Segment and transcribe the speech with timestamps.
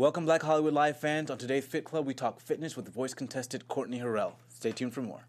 [0.00, 1.30] Welcome, Black Hollywood Live fans.
[1.30, 4.32] On today's Fit Club, we talk fitness with voice contestant Courtney Harrell.
[4.48, 5.26] Stay tuned for more.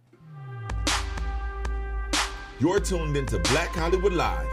[2.57, 4.47] You're tuned into Black Hollywood Live,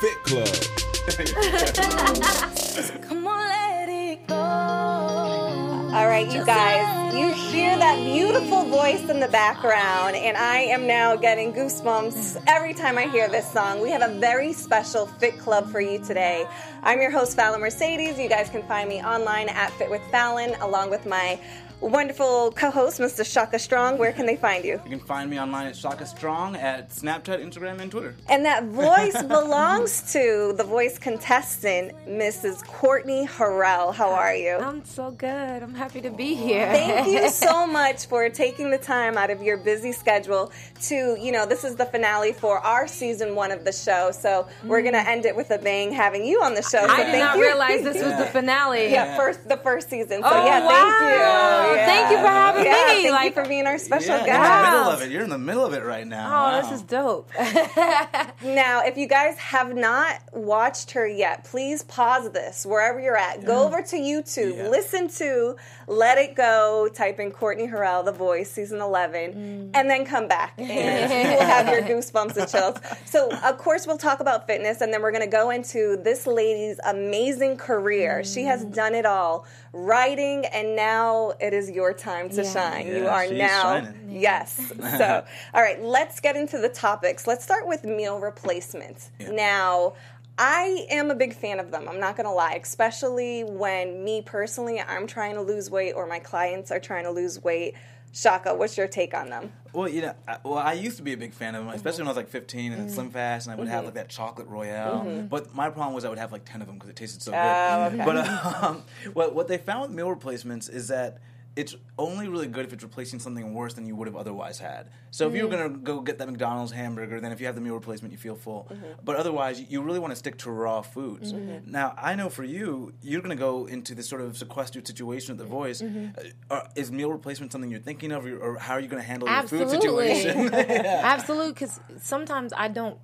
[0.00, 0.48] Fit Club.
[3.02, 4.34] Come on, let it go.
[4.34, 10.88] All right, you guys, you hear that beautiful voice in the background, and I am
[10.88, 13.80] now getting goosebumps every time I hear this song.
[13.80, 16.48] We have a very special Fit Club for you today.
[16.84, 18.18] I'm your host, Fallon Mercedes.
[18.18, 21.38] You guys can find me online at Fit with Fallon, along with my
[21.82, 23.26] wonderful co-host, Mr.
[23.26, 23.98] Shaka Strong.
[23.98, 24.80] Where can they find you?
[24.84, 28.14] You can find me online at Shaka Strong at Snapchat, Instagram, and Twitter.
[28.28, 32.64] And that voice belongs to the voice contestant, Mrs.
[32.64, 33.92] Courtney Harrell.
[33.92, 34.56] How are you?
[34.56, 35.62] I'm so good.
[35.62, 36.66] I'm happy to be here.
[36.72, 41.32] Thank you so much for taking the time out of your busy schedule to, you
[41.32, 44.12] know, this is the finale for our season one of the show.
[44.12, 44.92] So we're mm.
[44.92, 46.86] going to end it with a bang having you on the show.
[46.86, 46.92] So.
[46.92, 47.42] I did thank not you.
[47.44, 48.90] realize this was the finale.
[48.90, 50.22] Yeah, first the first season.
[50.22, 50.68] So Oh, yeah, wow.
[50.68, 51.76] thank you.
[51.76, 51.86] Yeah.
[51.86, 52.76] Thank you for having Yeah, me.
[53.02, 54.32] thank like, you for being our special Yeah, guest.
[54.32, 55.10] you're in the middle of it.
[55.10, 56.26] You're in the middle of it right now.
[56.26, 56.60] oh, Wow.
[56.62, 57.30] this is dope.
[58.42, 63.44] Now, if you guys have not watched her yet, please pause this wherever you're at.
[63.44, 64.68] Go over to YouTube, Yeah.
[64.68, 65.56] listen to
[65.92, 69.70] Let It Go, type in Courtney Harrell, The Voice, season 11, mm.
[69.74, 70.54] and then come back.
[70.58, 70.68] And
[71.30, 72.78] you will have your goosebumps and chills.
[73.04, 76.26] So, of course, we'll talk about fitness, and then we're going to go into this
[76.26, 78.24] lady's amazing career.
[78.24, 78.74] She has mm.
[78.74, 82.52] done it all writing, and now it is your time to Yeah.
[82.52, 82.86] shine.
[82.86, 83.62] you are she's now.
[83.62, 84.10] shining.
[84.10, 84.72] Yes.
[84.98, 87.26] So, all right, let's get into the topics.
[87.26, 89.10] Let's start with meal replacements.
[89.30, 89.94] Now,
[90.38, 91.88] I am a big fan of them.
[91.88, 96.06] I'm not going to lie, especially when me personally, I'm trying to lose weight or
[96.06, 97.74] my clients are trying to lose weight.
[98.14, 99.52] Shaka, what's your take on them?
[99.72, 102.00] Well, you know, I, well, I used to be a big fan of them, especially
[102.02, 102.90] when I was like 15 and Mm-hmm.
[102.94, 105.26] Slim Fast, and I would have like that chocolate royale.
[105.30, 107.32] But my problem was I would have like 10 of them because it tasted so
[107.34, 108.00] Oh, good.
[108.00, 108.04] okay.
[108.04, 108.28] But
[108.64, 108.82] um,
[109.14, 111.18] what what they found with meal replacements is that
[111.54, 114.88] it's only really good if it's replacing something worse than you would have otherwise had.
[115.10, 115.58] So if you were Mm.
[115.58, 118.34] gonna go get that McDonald's hamburger, then if you have the meal replacement, you feel
[118.36, 118.68] full.
[118.70, 118.84] Mm-hmm.
[119.04, 121.32] But otherwise, you- really want to stick to raw foods.
[121.66, 125.44] Now, I know for you, you're gonna go into this sort of sequestered situation with
[125.46, 125.82] the voice.
[125.82, 126.20] Mm-hmm.
[126.50, 129.28] Uh, is meal replacement something you're thinking of, or, or how are you gonna handle
[129.28, 130.14] your food Absolutely.
[130.22, 130.54] situation?
[131.14, 132.98] Absolutely, because sometimes I don't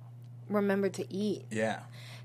[0.49, 1.45] remember to eat.
[1.51, 1.81] yeah.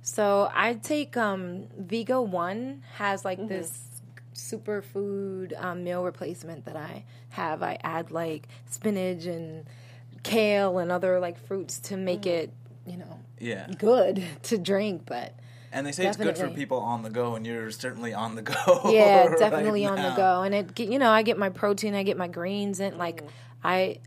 [0.06, 3.48] So I take um, Vega One has like Mm-hmm.
[3.48, 3.93] this
[4.34, 7.62] superfood um, meal replacement that I have.
[7.62, 9.64] I add like spinach and
[10.22, 12.52] kale and other like fruits to make it,
[12.86, 13.66] you know, Yeah.
[13.78, 15.02] good to drink.
[15.06, 15.34] But
[15.72, 18.42] And they say it's good for people on the go, and you're certainly on the
[18.42, 18.54] go.
[18.86, 20.42] yeah, right definitely on the go.
[20.42, 23.28] And it, you know, I get my protein, I get my greens, and like Mm-hmm.
[23.66, 23.98] I,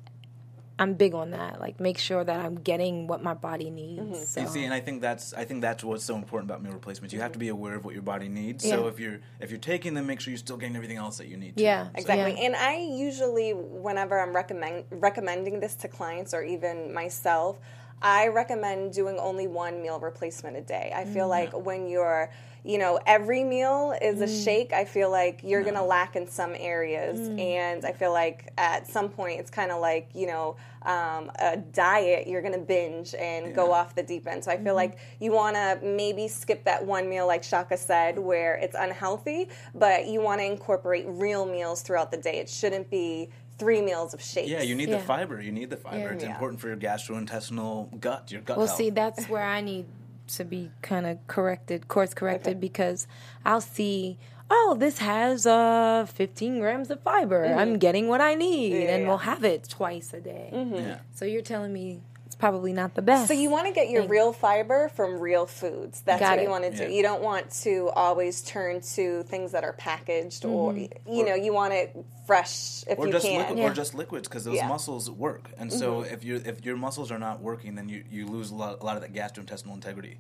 [0.80, 1.60] I'm big on that.
[1.60, 4.02] Like make sure that I'm getting what my body needs.
[4.02, 4.24] Mm-hmm.
[4.24, 4.42] So.
[4.42, 7.14] You see, and I think that's I think that's what's so important about meal replacements.
[7.14, 8.66] You have to be aware of what your body needs.
[8.66, 8.76] Yeah.
[8.76, 11.28] So if you're if you're taking them, make sure you're still getting everything else that
[11.28, 11.54] you need.
[11.60, 12.34] Yeah, So- Exactly.
[12.40, 12.46] Yeah.
[12.46, 17.58] And I usually, whenever I'm recommend, recommending this to clients or even myself,
[18.02, 20.94] I recommend doing only one meal replacement a day.
[20.96, 22.30] I feel like when you're,
[22.64, 24.44] you know, every meal is a mm.
[24.44, 27.20] shake, I feel like you're going to lack in some areas.
[27.20, 27.40] Mm.
[27.40, 31.58] And I feel like at some point it's kind of like, you know, um, a
[31.58, 34.44] diet, you're going to binge and go off the deep end.
[34.44, 34.76] So I feel mm-hmm.
[34.76, 39.50] like you want to maybe skip that one meal, like Shaka said, where it's unhealthy,
[39.76, 42.38] but you want to incorporate real meals throughout the day.
[42.38, 44.50] It shouldn't be three meals of shakes.
[44.50, 44.98] Yeah, you need Yeah.
[44.98, 45.42] the fiber.
[45.42, 45.98] You need the fiber.
[45.98, 46.12] Yeah.
[46.12, 46.32] It's Yeah.
[46.32, 48.78] important for your gastrointestinal gut, your gut Well, health.
[48.78, 49.88] see, that's where I need
[50.28, 53.08] to be kind of corrected, course corrected, because
[53.46, 54.18] I'll see,
[54.50, 57.46] oh, this has uh 15 grams of fiber.
[57.46, 59.02] I'm getting what I need, and Mm-hmm.
[59.04, 59.08] yeah.
[59.08, 60.50] we'll have it twice a day.
[60.54, 61.00] yeah.
[61.16, 63.28] So you're telling me it's probably not the best.
[63.28, 66.02] So you want to get your real fiber from real foods.
[66.02, 66.44] That's Got what it.
[66.44, 66.84] you want to do.
[66.84, 66.90] Yeah.
[66.90, 71.12] You don't want to always turn to things that are packaged, or Mm-hmm.
[71.14, 71.96] you know, you want it
[72.28, 73.40] fresh if or you just can.
[73.40, 73.72] liquid, Yeah.
[73.72, 74.68] or just liquids because those Yeah.
[74.68, 75.50] muscles work.
[75.58, 78.56] And so if you if your muscles are not working, then you, you lose a
[78.56, 80.20] lot, a lot of that gastrointestinal integrity.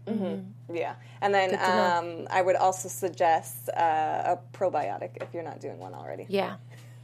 [0.73, 2.19] Yeah, and then Good to know.
[2.21, 6.25] um, I would also suggest uh, a probiotic if you're not doing one already.
[6.29, 6.55] yeah.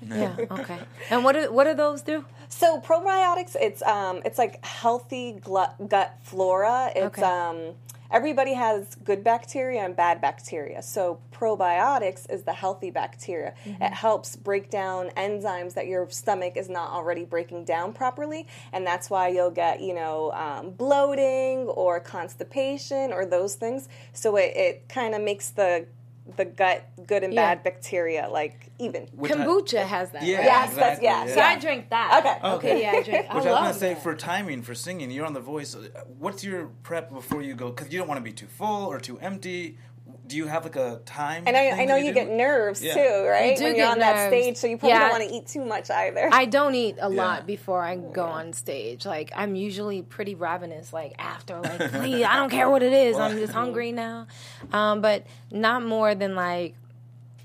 [0.10, 0.36] Yeah.
[0.52, 0.80] Okay.
[1.10, 2.26] And what do what do those do?
[2.50, 6.92] So probiotics, it's um, it's like healthy glut, gut flora.
[6.96, 7.24] It's Okay.
[7.24, 7.74] um,
[8.12, 10.82] everybody has good bacteria and bad bacteria.
[10.84, 13.54] So probiotics is the healthy bacteria.
[13.66, 18.86] It helps break down enzymes that your stomach is not already breaking down properly, and
[18.86, 23.90] that's why you'll get you know um, bloating or constipation or those things.
[24.14, 25.88] So it, it kind of makes the
[26.38, 27.54] the gut good and Yeah.
[27.56, 29.08] bad bacteria like even.
[29.14, 30.24] Which I- Kombucha has that.
[30.24, 30.46] Yeah, right?
[30.46, 31.42] Yes, that's- exactly, yeah, So.
[31.42, 32.24] I drink that.
[32.25, 32.48] Okay.
[32.56, 32.81] Okay.
[32.81, 33.25] Yeah, I drink.
[33.30, 34.04] I Which I, was love gonna say that.
[34.04, 35.75] for timing for singing, you're on the voice.
[36.20, 37.70] What's your prep before you go?
[37.72, 39.78] Because you don't want to be too full or too empty.
[40.25, 41.44] Do you have like a time?
[41.48, 42.14] And I, I know that you do?
[42.14, 42.94] get nerves Yeah.
[42.94, 43.58] too, right?
[43.58, 45.10] do when you're get on that stage, so you probably Yeah.
[45.10, 46.30] don't want to eat too much either.
[46.31, 47.22] I don't eat a Yeah.
[47.24, 49.06] lot before I go on stage.
[49.06, 50.94] Like I'm usually pretty ravenous.
[50.94, 53.18] Like after, like please, I don't care what it is.
[53.18, 54.28] I'm just hungry now.
[54.72, 56.76] Um, but not more than like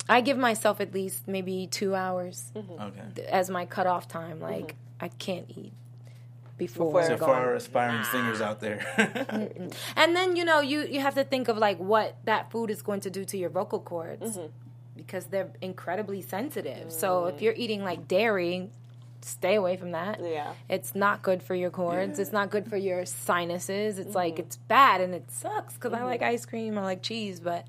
[0.08, 3.26] I give myself at least maybe two hours Okay.
[3.28, 4.40] as my cutoff time.
[4.40, 5.72] Like I can't eat
[6.58, 6.86] before.
[6.86, 7.30] Before- So going.
[7.32, 8.80] for our aspiring singers out there,
[9.96, 12.82] And then you know you you have to think of like what that food is
[12.82, 14.46] going to do to your vocal cords Mm-hmm.
[14.96, 16.92] because they're incredibly sensitive.
[16.92, 18.70] So if you're eating like dairy,
[19.22, 20.20] stay away from that.
[20.22, 20.52] Yeah.
[20.68, 22.18] It's not good for your cords.
[22.18, 23.98] It's not good for your sinuses.
[23.98, 24.16] It's Mm-hmm.
[24.16, 26.76] like it's bad and it sucks because I like ice cream.
[26.78, 27.64] I like cheese, but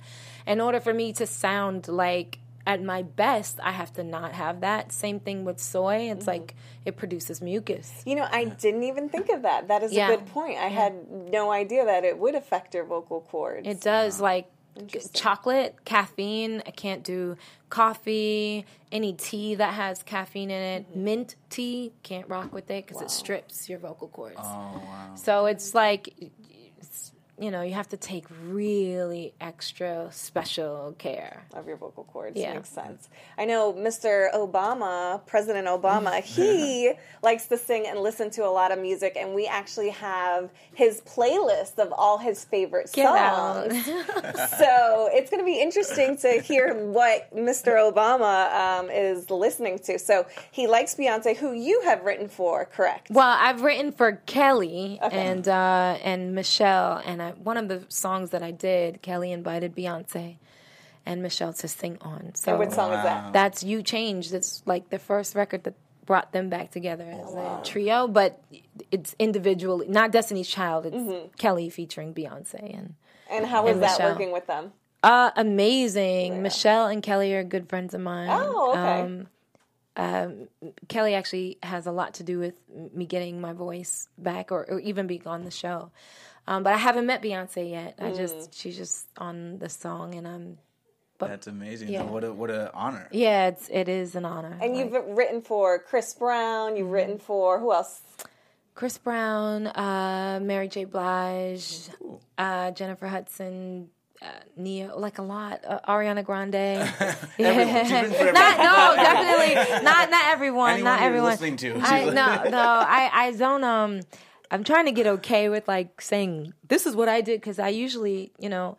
[0.47, 4.61] in order for me to sound like at my best, I have to not have
[4.61, 4.91] that.
[4.91, 6.11] Same thing with soy.
[6.11, 6.29] It's Mm-hmm.
[6.29, 6.55] like
[6.85, 8.03] it produces mucus.
[8.05, 9.67] You know, I didn't even think of that.
[9.69, 10.11] That is Yeah.
[10.11, 10.57] a good point.
[10.59, 13.67] I had no idea that it would affect your vocal cords.
[13.67, 14.45] It does like
[15.13, 16.61] chocolate, caffeine.
[16.65, 17.37] I can't do
[17.69, 20.95] coffee, any tea that has caffeine in it.
[20.95, 24.37] Mint tea, can't rock with it because it strips your vocal cords.
[24.39, 25.15] oh wow.
[25.15, 26.31] So it's like, it's,
[27.39, 31.45] you know, you have to take really extra special care.
[31.53, 32.37] of your vocal cords.
[32.37, 32.53] Yeah.
[32.53, 33.09] Makes sense.
[33.37, 34.31] I know Mr.
[34.33, 36.91] Obama, President Obama, he
[37.23, 41.01] likes to sing and listen to a lot of music, and we actually have his
[41.01, 43.85] playlist of all his favorite Get songs.
[44.57, 47.91] so it's going to be interesting to hear what Mr.
[47.91, 49.97] Obama um, is listening to.
[49.97, 53.09] So he likes Beyonce, who you have written for, correct?
[53.09, 58.29] Well, I've written for Kelly and uh, and Michelle, and I, one of the songs
[58.31, 60.37] that I did, Kelly invited Beyonce
[61.05, 62.35] and Michelle to sing on.
[62.35, 63.33] So And what song is that?
[63.33, 64.33] That's You Changed.
[64.33, 65.73] It's like the first record that
[66.05, 68.41] brought them back together as a trio, but
[68.91, 70.87] it's individually, not Destiny's Child.
[70.87, 71.27] It's Mm-hmm.
[71.37, 72.95] Kelly featuring Beyonce and
[73.29, 74.11] And how was And that Michelle.
[74.13, 74.73] working with them?
[75.03, 76.41] uh, amazing.
[76.41, 78.29] Michelle and Kelly are good friends of mine.
[78.31, 79.01] Oh, okay.
[79.01, 79.27] Um,
[79.95, 80.47] um,
[80.87, 82.53] Kelly actually has a lot to do with
[82.93, 85.91] me getting my voice back, or, or even being on the show.
[86.49, 87.93] Um, but I haven't met Beyonce yet.
[87.99, 88.17] I Mm.
[88.17, 90.57] just she's just on the song, and I'm
[91.19, 91.89] That's amazing.
[91.89, 92.03] Yeah.
[92.03, 93.07] What a what a honor.
[93.11, 94.57] yeah, it's it is an honor.
[94.61, 96.75] And Like, you've written for Chris Brown.
[96.75, 97.25] You've written Mm-hmm.
[97.25, 98.01] for who else?
[98.73, 100.85] Chris Brown, uh, Mary J.
[100.85, 101.89] Blige,
[102.37, 103.89] uh, Jennifer Hudson.
[104.21, 104.25] Uh,
[104.57, 105.61] Nia, like a lot.
[105.65, 106.55] Uh, Ariana Grande.
[107.39, 107.85] Everyone.
[107.85, 108.65] She's written for not, everyone.
[108.65, 110.09] no, definitely not.
[110.09, 110.69] Not everyone.
[110.71, 111.29] Anyone not everyone.
[111.31, 111.79] listening to.
[111.81, 112.57] I, She's no, no.
[112.57, 113.63] I, I don't.
[113.63, 114.01] Um,
[114.51, 117.69] I'm trying to get okay with like saying this is what I did because I
[117.69, 118.77] usually, you know,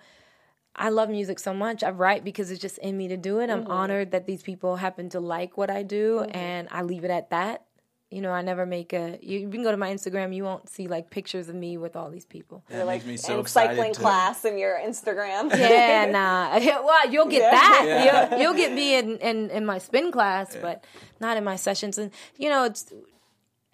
[0.74, 1.82] I love music so much.
[1.82, 3.50] I write because it's just in me to do it.
[3.50, 3.72] I'm mm-hmm.
[3.72, 7.30] honored that these people happen to like what I do, and I leave it at
[7.30, 7.64] that.
[8.10, 9.18] You know, I never make a.
[9.22, 10.34] You, you can go to my Instagram.
[10.34, 12.64] You won't see like pictures of me with all these people.
[12.68, 13.76] That makes me so in excited.
[13.76, 15.56] cycling to- class in your Instagram.
[15.56, 16.58] Yeah, nah.
[16.84, 17.50] Well, you'll get Yeah.
[17.50, 17.84] that.
[17.86, 18.30] Yeah.
[18.30, 20.84] You'll, you'll get me in, in, in my spin class, but
[21.20, 21.98] not in my sessions.
[21.98, 22.92] And you know, it's.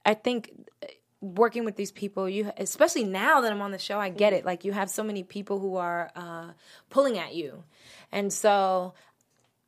[0.05, 0.51] I think
[1.35, 4.45] working with these people, you especially now that I'm on the show, I get it.
[4.45, 6.53] Like you have so many people who are uh,
[6.91, 7.65] pulling at you,
[8.13, 8.95] and so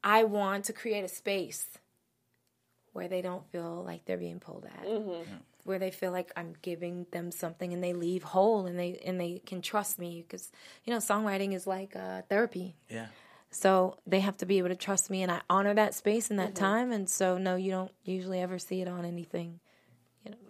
[0.02, 1.66] I want to create a space
[2.92, 4.86] where they don't feel like they're being pulled at
[5.64, 9.20] where they feel like I'm giving them something and they leave whole and they and
[9.20, 10.50] they can trust me because
[10.84, 12.74] you know songwriting is like uh, therapy.
[12.88, 13.06] Yeah.
[13.50, 16.38] So they have to be able to trust me and I honor that space and
[16.38, 16.64] that Mm-hmm.
[16.64, 19.67] time and so no you don't usually ever see it on anything you know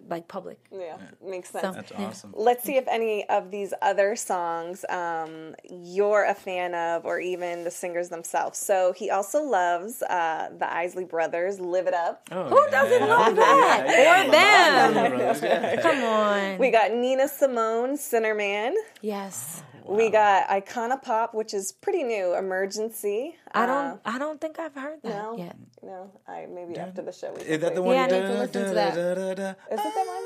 [0.08, 0.58] like public.
[0.72, 1.62] Yeah, makes sense.
[1.64, 2.06] So- That's Yeah.
[2.06, 2.32] awesome.
[2.36, 7.64] Let's see if any of these other songs um, you're a fan of, or even
[7.64, 8.58] the singers themselves.
[8.58, 11.60] So he also loves uh, the Isley Brothers.
[11.60, 12.22] Live it up.
[12.32, 13.84] Oh, Who yeah, doesn't yeah, love that?
[13.88, 15.28] yeah, yeah.
[15.28, 15.80] Or them?
[15.82, 16.58] Come on.
[16.58, 18.72] We got Nina Simone, Sinnerman.
[19.02, 19.62] yes.
[19.88, 22.34] We got Icona Pop, which is pretty new.
[22.36, 23.36] Emergency.
[23.52, 25.56] I Uh, don't I don't think I've heard that no, yet.
[25.82, 26.10] no.
[26.28, 27.32] I maybe after the show.
[27.34, 27.94] We Is that the one?
[27.96, 28.94] Yeah, I need to listen to da, that.
[28.94, 29.50] da, da, da.
[29.50, 30.24] Is it that one?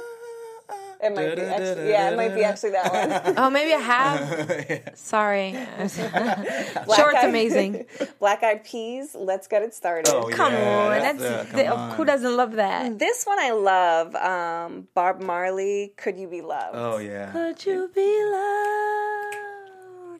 [1.04, 1.34] It might be.
[1.34, 2.92] Da, da, Actually, yeah, it might be actually that
[3.24, 3.34] one.
[3.44, 4.90] Oh, maybe I have.
[4.94, 5.50] Sorry.
[5.52, 5.90] Black
[6.98, 7.86] Short's Eyed- amazing.
[8.20, 9.14] Black Eyed Peas.
[9.18, 10.12] Let's get it started.
[10.12, 10.90] Oh, Come yeah, on.
[11.00, 12.98] that's That's, the- the- come who doesn't love that?
[13.00, 14.14] This one I love.
[14.14, 16.76] Um, Bob Marley, Could You Be Loved?
[16.76, 17.30] Oh yeah.
[17.32, 19.11] Could you be loved?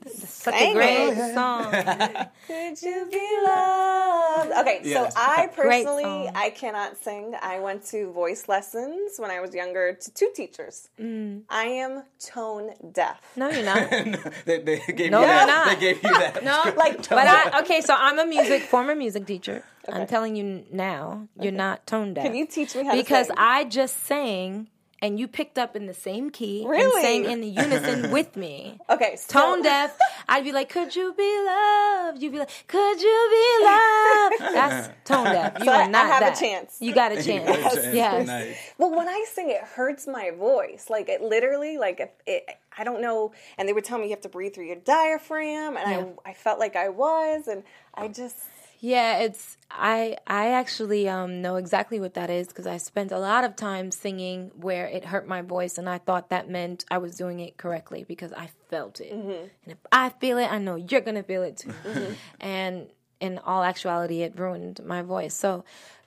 [0.05, 1.35] This is such Sing a great it.
[1.35, 1.71] song.
[2.47, 4.51] Could you be loved?
[4.61, 5.15] Okay, Yes.
[5.15, 6.29] so I personally.
[6.35, 7.35] I cannot sing.
[7.41, 10.89] I went to voice lessons when I was younger to two teachers.
[11.01, 11.43] Mm.
[11.49, 13.21] I am tone deaf.
[13.37, 13.91] No, you're not.
[14.45, 15.47] they, they gave No, you they're that.
[15.67, 15.79] not.
[15.79, 16.43] They gave you that.
[16.51, 17.81] No, Like, but I okay.
[17.81, 19.63] So I'm a music former music teacher.
[19.89, 22.25] I'm telling you now, you're not tone deaf.
[22.25, 23.31] Can you teach me how to because?
[23.37, 24.69] I just sang
[25.03, 26.83] and you picked up in the same key Really?
[26.85, 28.79] and sang in the unison with me.
[28.89, 29.99] Okay, so- Tone deaf.
[30.29, 34.89] I'd be like, "Could you be loved?" You'd be like, "Could you be loved?" That's
[35.05, 35.57] tone deaf.
[35.59, 36.39] You So are not I have a that.
[36.39, 36.77] chance.
[36.81, 37.47] You got a You chance.
[37.49, 37.95] got a chance.
[37.95, 38.27] Yes.
[38.27, 38.57] Nice.
[38.79, 40.87] Well, when I sing, it hurts my voice.
[40.89, 43.33] Like it literally, like if it, I don't know.
[43.59, 46.05] And they would tell me you have to breathe through your diaphragm, and Yeah.
[46.25, 48.37] I, I felt like I was, and I just
[48.85, 53.19] Yeah, it's I I actually um know exactly what that is because I spent a
[53.19, 56.99] lot of time singing where it hurt my voice and I thought that meant I
[56.99, 59.13] was doing it correctly because I felt it.
[59.13, 61.73] And if I feel it, I know you're going to feel it too.
[62.41, 62.89] And
[63.21, 65.33] in all actuality it ruined my voice.
[65.35, 65.65] So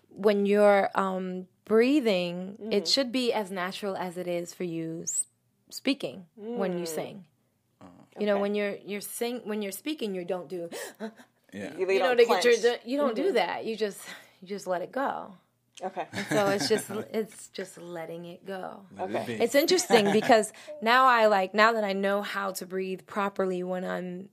[0.10, 5.28] when you're um breathing, it should be as natural as it is for you s-
[5.70, 7.24] speaking when you sing.
[8.20, 8.42] You know, Okay.
[8.42, 10.70] when you're you're sing when you're speaking, you don't do
[11.56, 11.74] Yeah.
[11.78, 13.66] you, you don't know to get your you don't do that.
[13.66, 14.00] You just
[14.42, 15.34] you just let it go.
[15.84, 16.06] Okay.
[16.30, 18.82] So it's just it's just letting it go.
[18.98, 19.24] Let Okay.
[19.38, 19.44] be.
[19.44, 23.84] It's interesting because now I like now that I know how to breathe properly when
[23.86, 24.30] I'm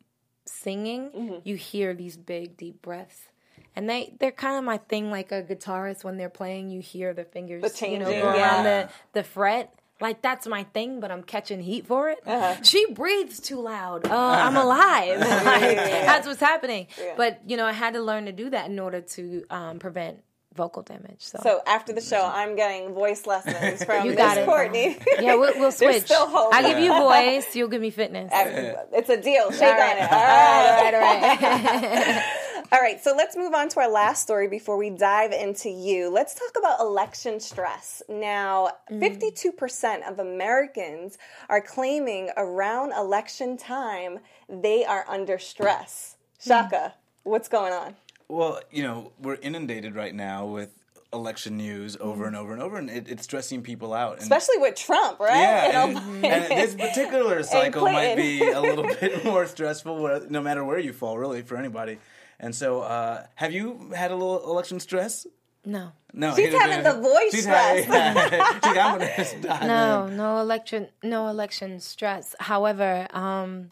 [0.47, 1.35] singing, Mm-hmm.
[1.45, 3.29] you hear these big deep breaths.
[3.75, 7.15] And they they're kind of my thing like a guitarist when they're playing, you hear
[7.15, 9.73] the fingers The you know changing, go around the the fret.
[10.03, 12.19] Like that's my thing, but I'm catching heat for it.
[12.27, 12.61] Uh-huh.
[12.63, 14.07] She breathes too loud.
[14.07, 15.21] Uh, I'm alive.
[15.53, 16.89] Like, That's what's happening.
[17.17, 20.19] But you know, I had to learn to do that in order to um, prevent
[20.55, 21.21] vocal damage.
[21.21, 24.47] So, So after the show, I'm getting voice lessons from You got Miss it.
[24.47, 24.99] Courtney.
[25.21, 26.11] yeah, we'll, we'll switch.
[26.11, 28.31] I give you voice, you'll give me fitness.
[28.35, 29.51] it's a deal.
[29.53, 30.03] Shake All on it.
[30.03, 30.95] All right.
[30.95, 32.25] all right, all right.
[32.73, 36.09] All right, so let's move on to our last story before we dive into you.
[36.09, 38.03] Let's talk about election stress.
[38.09, 38.99] Now, mm.
[38.99, 41.19] 52% of Americans
[41.51, 46.17] are claiming around election time they are under stress.
[46.43, 46.49] Hmm.
[46.49, 47.95] Shaka, what's going on?
[48.29, 50.71] Well, you know, we're inundated right now with
[51.13, 52.29] election news over mm.
[52.29, 54.15] and over and over, and it, it's stressing people out.
[54.15, 55.39] And, Especially with Trump, right?
[55.39, 60.41] yeah, And and, and this particular cycle might be a little bit more stressful, no
[60.41, 61.99] matter where you fall, really, for anybody.
[62.43, 65.27] And so, uh, have you had a little election stress?
[65.65, 65.93] No.
[66.13, 67.85] No, She's having the voice She's stress.
[67.85, 70.17] having- she's I'm gonna just dive No, in.
[70.17, 72.35] no election, no election stress.
[72.41, 73.71] However, um,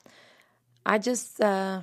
[0.87, 1.83] I just, uh,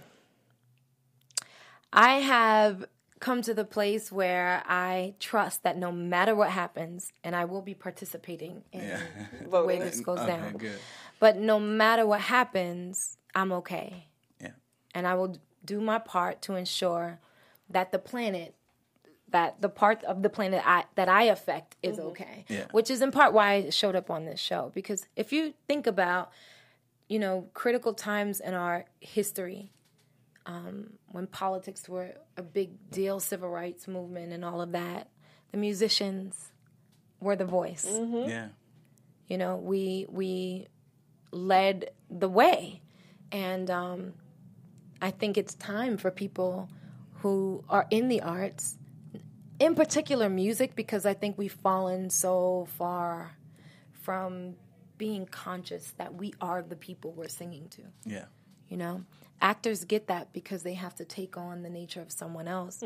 [1.92, 2.86] I have
[3.20, 7.62] come to the place where I trust that no matter what happens, and I will
[7.62, 9.00] be participating in Yeah.
[9.50, 10.54] the way this goes Okay, down.
[10.58, 10.80] good.
[11.20, 14.08] But no matter what happens, I'm okay.
[14.40, 14.52] Yeah.
[14.94, 17.20] and I will do my part to ensure
[17.70, 18.56] that the planet
[19.30, 22.46] that the part of the planet I, that I affect is okay.
[22.48, 22.68] Yeah.
[22.72, 25.86] Which is in part why I showed up on this show because if you think
[25.86, 26.32] about
[27.10, 29.74] you know critical times in our history
[30.48, 35.10] um, when politics were a big deal, civil rights movement and all of that,
[35.52, 36.54] the musicians
[37.20, 37.86] were the voice.
[37.86, 38.48] Yeah.
[39.28, 40.68] You know, we we
[41.32, 42.82] led the way,
[43.30, 44.14] and um,
[45.02, 46.70] I think it's time for people
[47.22, 48.78] who are in the arts,
[49.60, 53.38] in particular music, because I think we've fallen so far
[54.02, 54.56] from
[54.98, 57.82] being conscious that we are the people we're singing to.
[58.06, 58.26] Yeah.
[58.70, 59.04] You know,
[59.42, 62.84] actors get that because they have to take on the nature of someone else.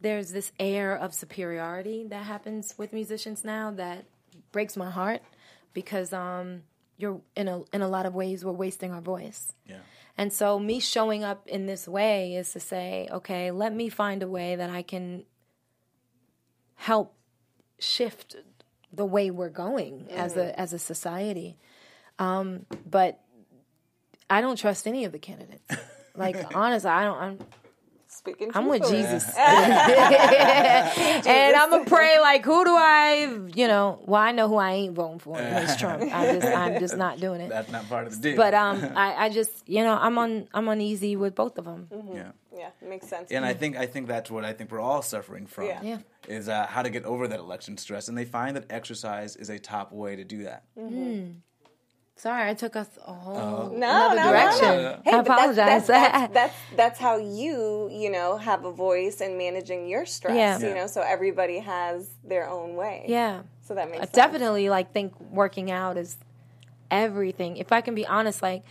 [0.00, 4.04] There's this air of superiority that happens with musicians now that
[4.52, 5.22] breaks my heart
[5.72, 6.62] because um,
[6.98, 9.54] you're in a in a lot of ways we're wasting our voice.
[9.66, 9.78] Yeah.
[10.16, 14.22] And so me showing up in this way is to say, okay, let me find
[14.22, 15.24] a way that I can
[16.74, 17.14] help
[17.78, 18.34] shift
[18.92, 21.56] the way we're going as a as a society.
[22.18, 23.20] Um, but
[24.28, 25.64] I don't trust any of the candidates.
[26.18, 27.16] Like honestly, I don't.
[27.16, 27.38] I'm
[28.18, 29.02] Speaking I'm with truthfully.
[29.02, 29.56] Jesus, and
[31.56, 32.18] I'm gonna pray.
[32.18, 33.28] Like, who do I?
[33.54, 35.38] You know, well, I know who I ain't voting for.
[35.58, 36.02] It's Trump.
[36.02, 37.48] I just, I'm just not doing it.
[37.48, 38.36] That's not part of the deal.
[38.36, 41.86] But um, I, I just, you know, I'm on, I'm uneasy with both of them.
[42.12, 42.32] yeah.
[42.56, 43.30] Yeah, makes sense.
[43.30, 45.66] And I think I think that's what I think we're all suffering from.
[45.66, 45.80] Yeah.
[45.80, 45.98] Yeah.
[46.26, 49.48] Is uh, how to get over that election stress, and they find that exercise is
[49.48, 50.64] a top way to do that.
[52.18, 53.68] Sorry, I took us a whole oh.
[53.76, 54.60] No, another no, no, direction.
[54.66, 55.00] no.
[55.04, 55.56] Hey, I but that's- apologize.
[55.56, 60.34] That's, that's, that's, that's how you, you know, have a voice in managing your stress.
[60.36, 60.58] Yeah.
[60.58, 60.74] You Yeah.
[60.82, 63.04] know, so everybody has their own way.
[63.06, 64.12] yeah, So that makes I sense.
[64.16, 66.16] definitely like think working out is
[66.90, 67.56] everything.
[67.56, 68.64] If I can be honest, like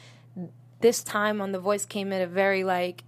[0.81, 3.05] this time on The Voice came at a very like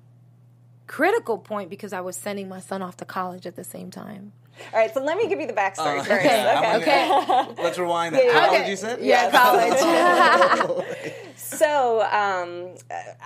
[0.87, 4.31] critical point because I was sending my son off to college at the same time.
[4.73, 6.11] All right, so let me give you the backstory Uh, first.
[6.25, 7.11] okay, Okay.
[7.23, 7.63] okay.
[7.63, 8.23] Let's rewind that.
[8.25, 8.69] Yeah, College, okay.
[8.69, 8.99] you said?
[9.01, 10.85] Yeah, college.
[11.35, 12.75] So um,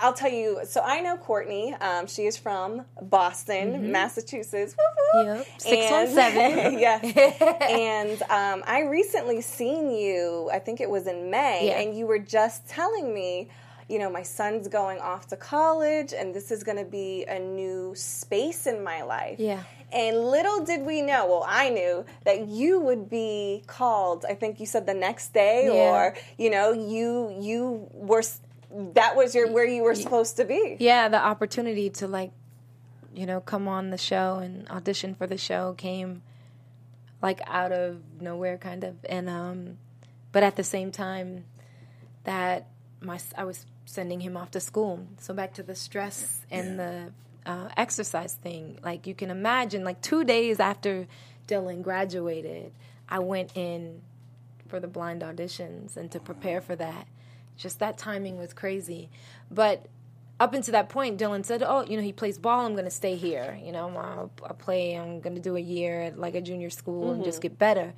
[0.00, 0.60] I'll tell you.
[0.64, 1.74] So I know Courtney.
[1.74, 4.74] Um, she is from Boston, Massachusetts.
[4.78, 5.36] Woo-hoo.
[5.38, 5.46] Yep.
[5.58, 6.58] 617.
[6.58, 7.60] And- yes.
[7.60, 10.48] and um, I recently seen you.
[10.52, 11.80] I think it was in May, Yeah.
[11.80, 13.48] and you were just telling me.
[13.88, 17.38] You know, my son's going off to college, and this is going to be a
[17.38, 19.38] new space in my life.
[19.38, 19.62] Yeah.
[19.92, 24.24] And little did we know, well, I knew that you would be called.
[24.28, 25.72] I think you said the next day, Yeah.
[25.92, 28.22] or you know, you you were
[28.94, 30.76] that was your where you were supposed to be.
[30.80, 32.32] yeah, the opportunity to like,
[33.14, 36.22] you know, come on the show and audition for the show came
[37.22, 38.96] like out of nowhere, kind of.
[39.08, 39.78] And um,
[40.32, 41.44] but at the same time,
[42.24, 42.66] that
[43.00, 45.06] my I was sending him off to school.
[45.18, 47.12] So back to the stress and the
[47.46, 48.78] uh, exercise thing.
[48.82, 51.06] Like you can imagine, like two days after
[51.46, 52.72] Dylan graduated,
[53.08, 54.02] I went in
[54.68, 57.06] for the blind auditions and to prepare for that.
[57.56, 59.10] Just that timing was crazy.
[59.50, 59.86] But
[60.40, 62.66] up until that point, Dylan said, "Oh, you know, he plays ball.
[62.66, 63.58] I'm going to stay here.
[63.62, 64.94] You know, I'll, I'll play.
[64.94, 67.92] I'm going to do a year at like a junior school and just get better."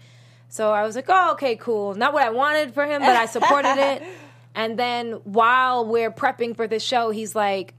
[0.49, 1.95] So I was like, "Oh, okay, cool.
[1.95, 4.02] Not what I wanted for him, but I supported it."
[4.56, 7.75] And then while we're prepping for the show, he's like,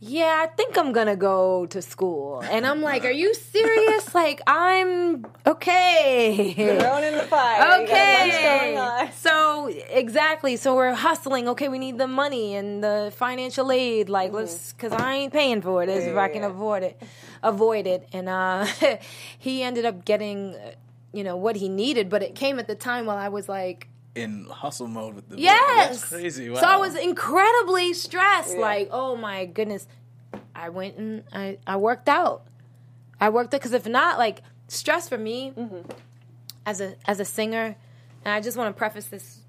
[0.00, 2.42] yeah, I think I'm gonna go to school.
[2.50, 4.12] And I'm like, are you serious?
[4.22, 6.52] like, I'm okay.
[6.52, 7.80] Thrown in the fire.
[7.80, 8.76] You got going Okay.
[8.76, 9.12] on.
[9.12, 10.56] So exactly.
[10.56, 11.48] So we're hustling.
[11.48, 14.10] Okay, we need the money and the financial aid.
[14.10, 14.36] Like, Mm-hmm.
[14.40, 16.48] let's, cause I ain't paying for it as if I can Yeah.
[16.48, 17.00] avoid it,
[17.42, 18.06] avoid it.
[18.12, 18.66] And uh,
[19.38, 20.72] he ended up getting, uh,
[21.12, 22.10] you know, what he needed.
[22.10, 25.38] But it came at the time while I was like, In hustle mode with the
[25.38, 26.00] Yes.
[26.00, 26.48] That's crazy.
[26.50, 26.60] Wow.
[26.60, 28.54] So I was incredibly stressed.
[28.54, 28.60] Yeah.
[28.60, 29.86] Like, oh my goodness.
[30.54, 32.46] I went and I, I worked out.
[33.20, 35.90] I worked out because if not, like stress for me mm-hmm.
[36.66, 37.76] as a as a singer,
[38.24, 39.40] and I just want to preface this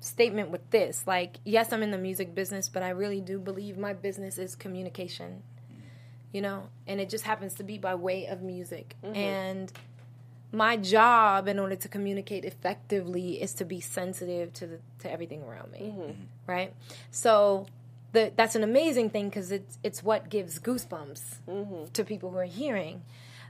[0.00, 3.76] statement with this: like, yes, I'm in the music business, but I really do believe
[3.78, 5.42] my business is communication.
[6.32, 9.16] You know, and it just happens to be by way of music mm-hmm.
[9.16, 9.72] and
[10.50, 15.42] my job in order to communicate effectively is to be sensitive to the, to everything
[15.42, 16.12] around me mm-hmm.
[16.46, 16.72] right?
[17.10, 17.66] So
[18.12, 21.84] the, that's an amazing thing because it's it's what gives goosebumps mm-hmm.
[21.92, 23.02] to people who are hearing.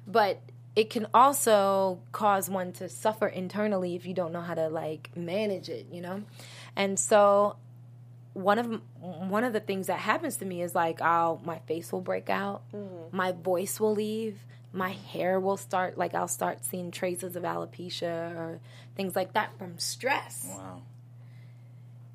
[0.07, 0.41] But
[0.75, 5.11] it can also cause one to suffer internally if you don't know how to like
[5.17, 6.25] manage it you know?
[6.77, 7.57] And so
[8.35, 11.93] one of one of the things that happens to me is like I'll my face
[11.93, 13.17] will break out, mm-hmm.
[13.17, 14.39] my voice will leave,
[14.73, 18.61] my hair will start like I'll start seeing traces of alopecia or
[18.97, 20.47] things like that from stress.
[20.57, 20.83] Wow.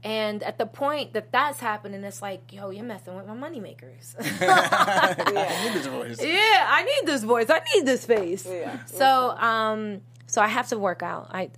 [0.04, 4.16] And at the point that that's happening, it's like, yo, you're messing with my moneymakers.
[4.20, 6.22] I need this voice.
[6.22, 7.50] yeah, I need this voice.
[7.50, 8.46] I need this face.
[8.46, 8.84] Yeah.
[8.86, 11.30] So, um, so I have to work out.
[11.32, 11.50] I,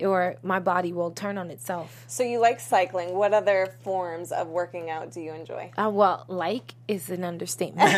[0.00, 2.04] or my body will turn on itself.
[2.06, 3.14] So you like cycling.
[3.14, 5.70] What other forms of working out do you enjoy?
[5.76, 7.88] Uh, well, like is an understatement.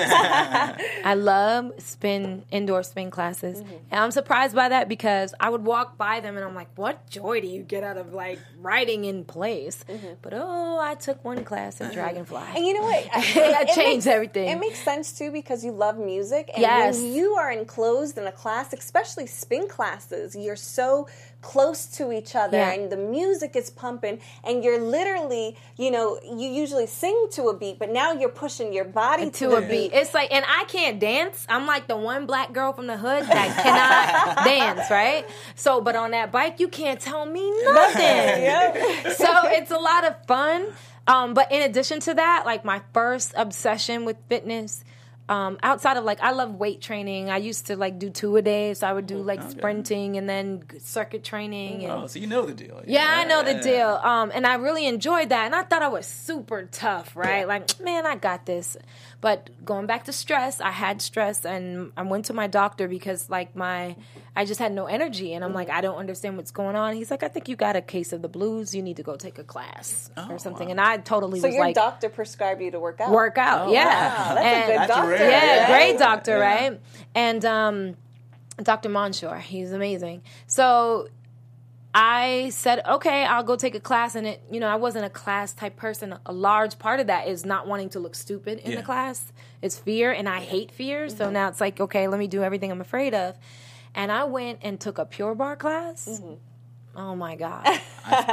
[1.04, 5.96] I love spin indoor spin classes, and I'm surprised by that because I would walk
[5.98, 9.24] by them and I'm like, "What joy do you get out of like riding in
[9.24, 9.84] place?"
[10.22, 12.42] But oh, I took one class at Dragonfly.
[12.56, 13.04] And you know what?
[13.48, 14.48] That It changed makes- everything.
[14.48, 16.96] It makes sense too because you love music, and Yes.
[16.96, 21.08] when you are enclosed in a class, especially spin classes, you're so
[21.40, 22.72] close to each other, Yeah.
[22.72, 27.56] and the music is pumping, and you're literally, you know, you usually sing to a
[27.56, 29.92] beat, but now you're pushing your body to, to a beat.
[29.92, 31.46] It's like, and I can't dance.
[31.48, 35.24] I'm like the one black girl from the hood that cannot dance, right?
[35.54, 39.12] So, but on that bike, you can't tell me nothing.
[39.12, 40.66] so it's a lot of fun.
[41.06, 44.84] Um, but in addition to that, like my first obsession with fitness,
[45.28, 47.28] um, outside of like I love weight training.
[47.30, 50.28] I used to like do two a day, so I would do like sprinting and
[50.28, 51.84] then circuit training.
[51.84, 52.82] And Oh, so you know the deal.
[52.86, 53.88] yeah, I know the deal.
[53.88, 55.46] Um, and I really enjoyed that.
[55.46, 57.46] And I thought I was super tough, right?
[57.46, 58.76] Like, man, I got this.
[59.20, 63.28] But going back to stress, I had stress and I went to my doctor because
[63.28, 63.96] like my
[64.36, 66.94] I just had no energy and I'm like, I don't understand what's going on.
[66.94, 68.72] He's like, I think you got a case of the blues.
[68.76, 70.70] You need to go take a class or something.
[70.70, 73.10] And I totally So was your like doctor prescribed you to work out.
[73.10, 73.68] work out.
[73.68, 74.28] Oh, yeah.
[74.28, 75.17] Wow, that's a good doctor.
[75.20, 76.80] Yeah, great doctor, right?
[77.14, 77.96] And um,
[78.62, 78.88] Dr.
[78.88, 80.22] Monshore, he's amazing.
[80.46, 81.08] So
[81.94, 84.14] I said, okay, I'll go take a class.
[84.14, 86.16] And it, you know, I wasn't a class type person.
[86.26, 88.76] A large part of that is not wanting to look stupid in Yeah.
[88.78, 89.32] the class.
[89.62, 91.08] It's fear, and I hate fear.
[91.08, 93.36] So now it's like, okay, let me do everything I'm afraid of.
[93.94, 96.20] And I went and took a Pure Barre class.
[96.94, 97.64] Oh my God.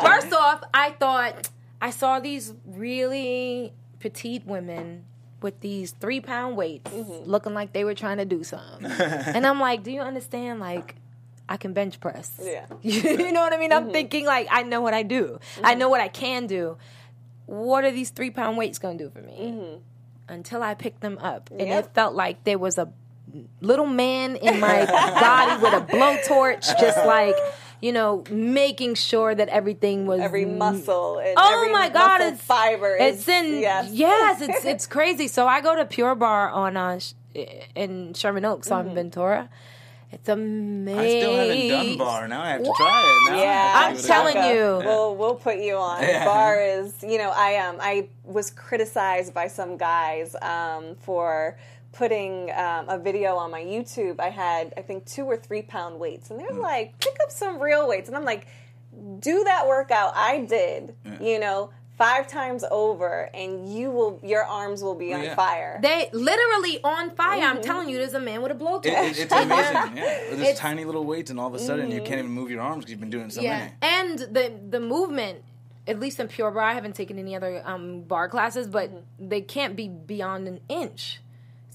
[0.02, 1.50] First off, I thought
[1.82, 5.06] I saw these really petite women
[5.42, 7.30] with these three pound weights, mm-hmm.
[7.30, 8.86] looking like they were trying to do something.
[9.00, 10.60] and I'm like, do you understand?
[10.60, 10.96] Like,
[11.48, 12.40] I can bench press.
[12.42, 12.66] Yeah.
[12.82, 13.72] you know what I mean?
[13.72, 13.92] I'm mm-hmm.
[13.92, 15.40] thinking like I know what I do.
[15.64, 15.80] I mm-hmm.
[15.80, 16.78] know what I can do.
[17.46, 19.80] What are these three pound weights going to do for me?
[20.28, 21.86] Until I picked them up, and Yep.
[21.86, 22.92] it felt like there was a
[23.62, 27.36] little man in my body with a blowtorch, just like
[27.86, 31.20] you know, making sure that everything was Every muscle.
[31.20, 32.92] And Oh every my god, it's fiber.
[33.00, 33.92] It's is, in yes.
[33.92, 35.28] yes, it's it's crazy.
[35.28, 37.00] So I go to Pure Barre on uh,
[37.84, 38.90] in Sherman Oaks Mm-hmm.
[38.90, 39.50] on Ventura.
[40.12, 41.00] It's amazing.
[41.00, 42.28] I still haven't done barre.
[42.30, 43.32] Now I have to try it.
[43.32, 44.54] Now I Yeah, have to I'm it telling shot.
[44.56, 44.62] you.
[44.88, 46.00] We'll we'll put you on.
[46.02, 51.58] Barre is you know I um I was criticized by some guys um for
[51.96, 54.20] putting um, a video on my YouTube.
[54.20, 56.62] I had I think two or three pound weights, and they're Mm.
[56.62, 58.48] like, pick up some real weights, and I'm like,
[59.20, 60.96] do that workout I did.
[61.22, 61.72] You know.
[61.98, 65.34] Five times over, and you will, your arms will be on yeah.
[65.34, 65.80] fire.
[65.82, 67.40] They literally on fire.
[67.42, 67.58] Mm-hmm.
[67.60, 68.86] I'm telling you, there's a man with a blowtorch.
[68.88, 69.76] It, it, it's amazing.
[69.96, 72.06] Yeah, With this It's- tiny little weights, and all of a sudden you Mm-hmm.
[72.06, 73.72] can't even move your arms because you've been doing so yeah, many.
[73.82, 75.42] and the the movement.
[75.88, 79.30] At least in Pure Barre, I haven't taken any other um, barre classes, but Mm-hmm.
[79.30, 81.22] they can't be beyond an inch.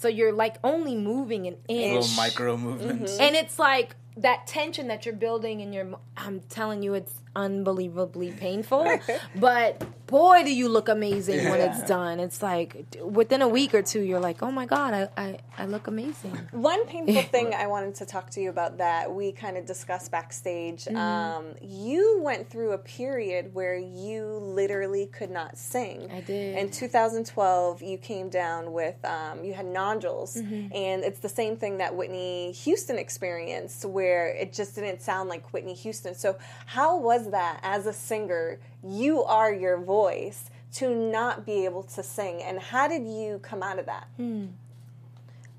[0.01, 1.93] So you're like only moving an inch.
[1.93, 3.13] Little micro movements.
[3.13, 3.23] Mm-hmm.
[3.23, 5.87] and it's like that tension that you're building in your
[6.17, 8.87] i'm telling you it's unbelievably painful
[9.37, 13.83] but boy do you look amazing when it's done it's like within a week or
[13.83, 17.67] two you're like oh my god i, I, I look amazing One painful thing I
[17.67, 20.85] wanted to talk to you about that we kind of discussed backstage.
[20.85, 20.97] Mm-hmm.
[20.97, 26.11] Um, you went through a period where you literally could not sing.
[26.13, 26.57] I did.
[26.59, 30.75] In 2012, you came down with um, you had nodules, Mm-hmm.
[30.75, 35.53] and it's the same thing that Whitney Houston experienced, where it just didn't sound like
[35.53, 36.15] Whitney Houston.
[36.15, 38.59] So, how was that as a singer?
[38.83, 43.63] You are your voice to not be able to sing, and how did you come
[43.63, 44.07] out of that?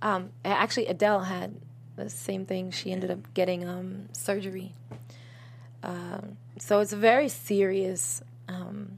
[0.03, 1.53] um actually adele had
[1.95, 4.73] the same thing she ended up getting um surgery
[5.83, 8.97] um so it's very serious um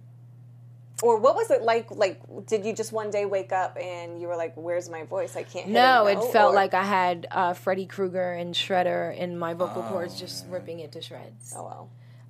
[1.02, 1.92] Or what was it like?
[1.92, 5.36] Like, did you just one day wake up and you were like, "Where's my voice?
[5.36, 9.12] I can't." Hit No, it felt or- like I had uh, Freddy Krueger and Shredder
[9.18, 11.54] in my vocal cords, just ripping it to shreds.
[11.58, 11.90] Oh well.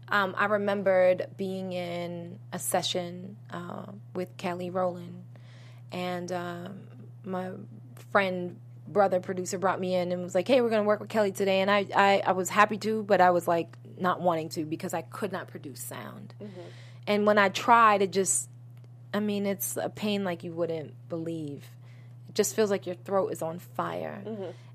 [0.10, 5.24] Um, I remembered being in a session uh, with Kelly Rowland,
[5.92, 6.80] and um,
[7.24, 7.52] my
[8.12, 11.10] friend, brother, producer brought me in and was like, "Hey, we're going to work with
[11.10, 14.50] Kelly today." And I, I, I was happy to, but I was like not wanting
[14.50, 16.34] to because I could not produce sound.
[17.08, 18.50] And when I tried, it just,
[19.14, 21.66] I mean, it's a pain like you wouldn't believe.
[22.30, 24.22] It just feels like your throat is on fire.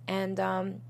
[0.06, 0.80] And um,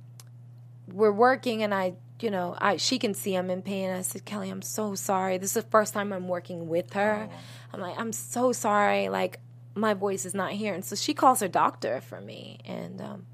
[0.92, 3.90] we're working, and I, you know, I she can see I'm in pain.
[3.90, 5.38] I said, Kelly, I'm so sorry.
[5.38, 7.28] This is the first time I'm working with her.
[7.72, 9.08] I'm like, I'm so sorry.
[9.08, 9.40] Like,
[9.74, 10.74] my voice is not here.
[10.74, 13.26] And so she calls her doctor for me, and um,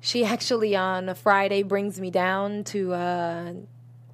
[0.00, 3.52] she actually on a Friday brings me down to uh,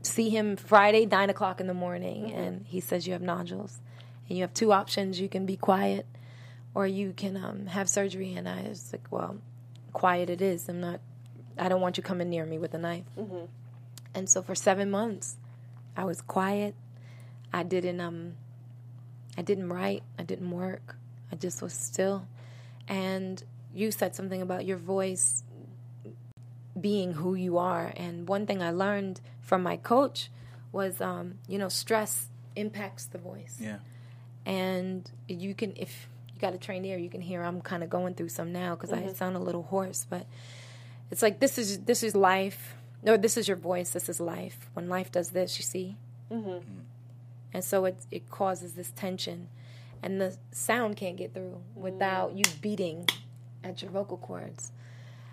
[0.02, 3.80] see him Friday nine o'clock in the morning, and he says you have nodules,
[4.28, 6.06] and you have two options: you can be quiet,
[6.74, 8.34] or you can um, have surgery.
[8.34, 9.36] And I was like, well,
[9.92, 10.68] quiet it is.
[10.68, 11.00] I'm not.
[11.58, 13.04] I don't want you coming near me with a knife.
[14.14, 15.36] And so for seven months,
[15.96, 16.74] I was quiet.
[17.52, 18.34] I didn't um.
[19.36, 20.02] I didn't write.
[20.18, 20.96] I didn't work.
[21.30, 22.26] I just was still.
[22.88, 23.42] And
[23.74, 25.44] you said something about your voice
[26.80, 27.92] being who you are.
[27.96, 30.30] And one thing I learned from my coach
[30.72, 33.58] was, um, you know, stress impacts the voice.
[33.60, 33.78] Yeah.
[34.44, 37.90] And you can, if you got a trained ear, you can hear I'm kind of
[37.90, 40.06] going through some now because I sound a little hoarse.
[40.08, 40.26] But
[41.10, 42.74] it's like this is this is life.
[43.02, 43.90] No, this is your voice.
[43.90, 44.68] This is life.
[44.74, 45.96] When life does this, you see.
[47.54, 49.48] And so it it causes this tension,
[50.02, 53.08] and the sound can't get through without you beating
[53.64, 54.72] at your vocal cords.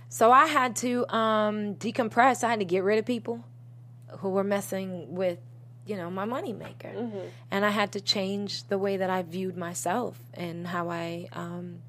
[0.09, 2.43] So I had to um, decompress.
[2.43, 3.43] I had to get rid of people
[4.19, 5.39] who were messing with,
[5.85, 6.93] you know, my moneymaker.
[7.51, 11.79] And I had to change the way that I viewed myself and how I um,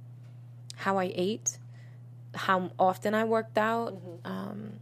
[0.76, 1.58] how I ate,
[2.36, 4.32] how often I worked out, mm-hmm.
[4.32, 4.72] um,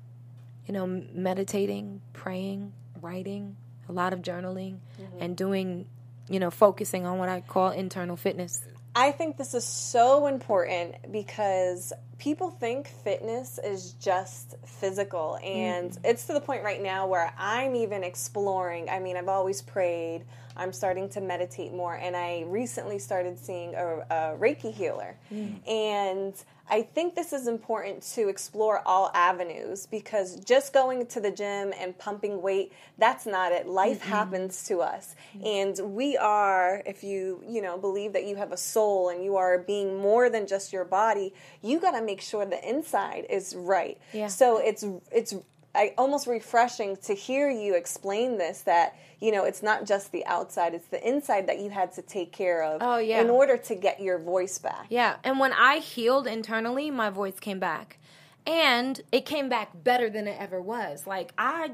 [0.66, 3.56] you know, meditating, praying, writing,
[3.88, 5.18] a lot of journaling, mm-hmm.
[5.20, 5.86] and doing,
[6.28, 8.62] you know, focusing on what I call internal fitness.
[8.96, 15.36] I think this is so important because people think fitness is just physical.
[15.42, 15.98] And mm.
[16.04, 18.88] it's to the point right now where I'm even exploring.
[18.88, 20.24] I mean, I've always prayed,
[20.56, 25.16] I'm starting to meditate more, and I recently started seeing a, a Reiki healer.
[25.32, 25.68] Mm.
[25.68, 26.34] And
[26.70, 31.74] I think this is important to explore all avenues because just going to the gym
[31.78, 33.66] and pumping weight, that's not it.
[33.66, 35.14] Life happens to us.
[35.36, 35.46] Mm.
[35.46, 39.36] And we are, if you, you know, believe that you have a soul and you
[39.36, 43.54] are being more than just your body, you got to make sure the inside is
[43.54, 43.98] right.
[44.12, 44.28] Yeah.
[44.28, 45.34] So it's it's
[45.74, 50.24] I, almost refreshing to hear you explain this that you know it's not just the
[50.26, 53.20] outside it's the inside that you had to take care of Oh, yeah.
[53.20, 57.38] in order to get your voice back Yeah, and when I healed internally, my voice
[57.40, 57.98] came back.
[58.46, 61.06] And it came back better than it ever was.
[61.06, 61.72] Like I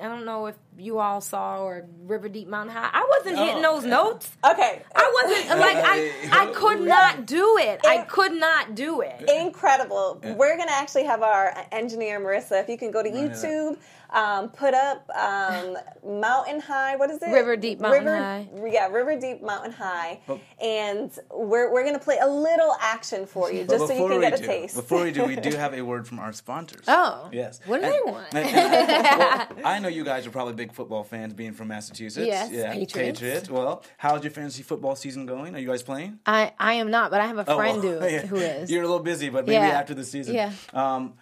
[0.00, 2.90] I don't know if you all saw or River Deep Mountain High.
[2.92, 4.30] I wasn't hitting those notes.
[4.44, 7.80] okay I wasn't like I I could not do it.
[7.86, 9.28] I could not do it.
[9.28, 13.76] incredible we're gonna actually have our engineer marissa if you can go to youtube
[14.12, 18.48] um, put up um, mountain high what is it River Deep Mountain river, High.
[18.68, 20.18] yeah river deep mountain high
[20.60, 24.20] and we're, we're gonna play a little action for you just so you can we
[24.20, 26.84] get a do, taste Before we do, we do have a word from our sponsors.
[26.88, 27.28] Oh.
[27.32, 27.60] Yes.
[27.66, 28.26] What do And- they want?
[28.34, 32.26] and- and- well, I know you guys are probably big football fans being from Massachusetts.
[32.26, 32.72] Yes, Yeah.
[32.92, 33.48] Patriots.
[33.50, 35.54] Well, how's your fantasy football season going?
[35.54, 36.18] Are you guys playing?
[36.26, 38.26] I I am not, but I have a Oh, friend well, who, yeah.
[38.26, 38.70] who is.
[38.70, 39.78] You're a little busy, but maybe Yeah.
[39.78, 40.34] after the season.
[40.34, 40.52] Yeah.
[40.72, 41.14] Um,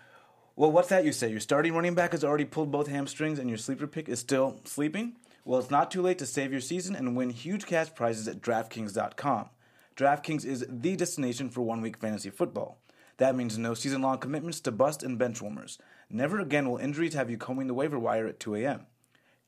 [0.57, 1.31] well, what's that you say?
[1.31, 4.61] Your starting running back has already pulled both hamstrings and your sleeper pick is still
[4.65, 5.17] sleeping?
[5.45, 8.41] Well, it's not too late to save your season and win huge cash prizes at
[8.43, 9.49] DraftKings.com.
[9.97, 12.79] DraftKings is the destination for one week fantasy football.
[13.17, 15.79] That means no season long commitments to bust and bench warmers.
[16.11, 18.87] Never again will injuries have you combing the waiver wire at 2 a.m.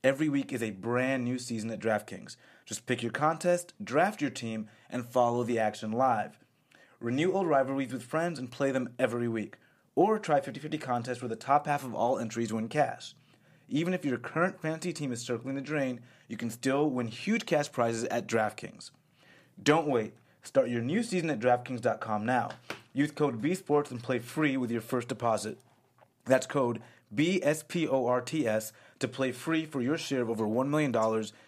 [0.03, 2.35] Every week is a brand new season at DraftKings.
[2.65, 6.39] Just pick your contest, draft your team, and follow the action live.
[6.99, 9.57] Renew old rivalries with friends and play them every week.
[9.93, 13.13] Or try 50 50 contests where the top half of all entries win cash.
[13.69, 17.45] Even if your current fantasy team is circling the drain, you can still win huge
[17.45, 18.89] cash prizes at DraftKings.
[19.61, 20.15] Don't wait.
[20.41, 22.49] Start your new season at DraftKings.com now.
[22.91, 25.59] Use code BSports and play free with your first deposit.
[26.25, 26.81] That's code
[27.15, 30.95] BSPORTS to play free for your share of over $1 million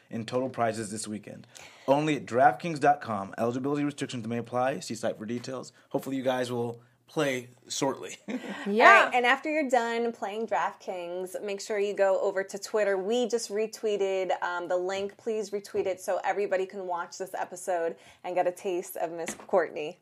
[0.10, 1.48] in total prizes this weekend.
[1.88, 3.36] Only at DraftKings.com.
[3.38, 4.80] Eligibility restrictions may apply.
[4.80, 5.74] See site for details.
[5.90, 8.18] Hopefully, you guys will play shortly.
[8.28, 8.38] yeah.
[8.68, 12.98] All right, and after you're done playing DraftKings, make sure you go over to Twitter.
[12.98, 15.16] We just retweeted um, the link.
[15.18, 19.36] Please retweet it so everybody can watch this episode and get a taste of Miss
[19.36, 20.00] Courtney.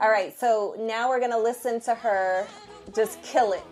[0.00, 2.46] All right, so now we're gonna listen to her
[2.94, 3.62] just kill it.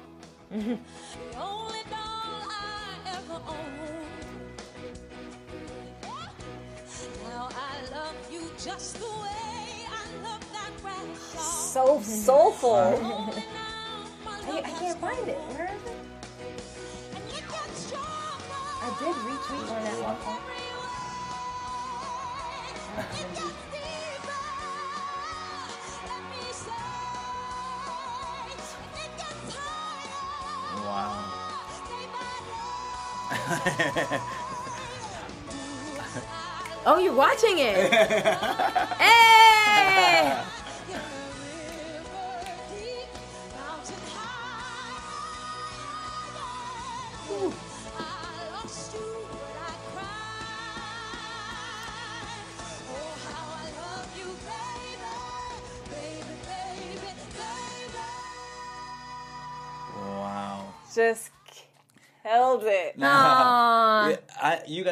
[0.51, 1.47] So soulful.
[1.47, 1.81] Only
[7.25, 7.83] now I,
[10.25, 10.73] love that.
[11.39, 12.75] So soulful.
[12.75, 15.39] I can't find it.
[15.39, 15.97] Where is it?
[17.15, 18.61] And it gets stronger.
[18.83, 20.17] I did retweet one at one
[36.87, 37.93] Oh, you're watching it.
[38.99, 40.43] hey!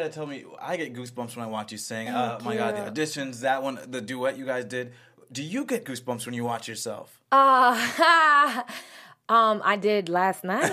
[0.09, 0.45] I, you got to tell me.
[0.61, 2.09] I get goosebumps when I watch you sing.
[2.09, 4.93] Uh, my God, the auditions, that one, the duet you guys did.
[5.31, 7.21] Do you get goosebumps when you watch yourself?
[7.31, 8.63] Uh,
[9.29, 10.71] um, I did last night.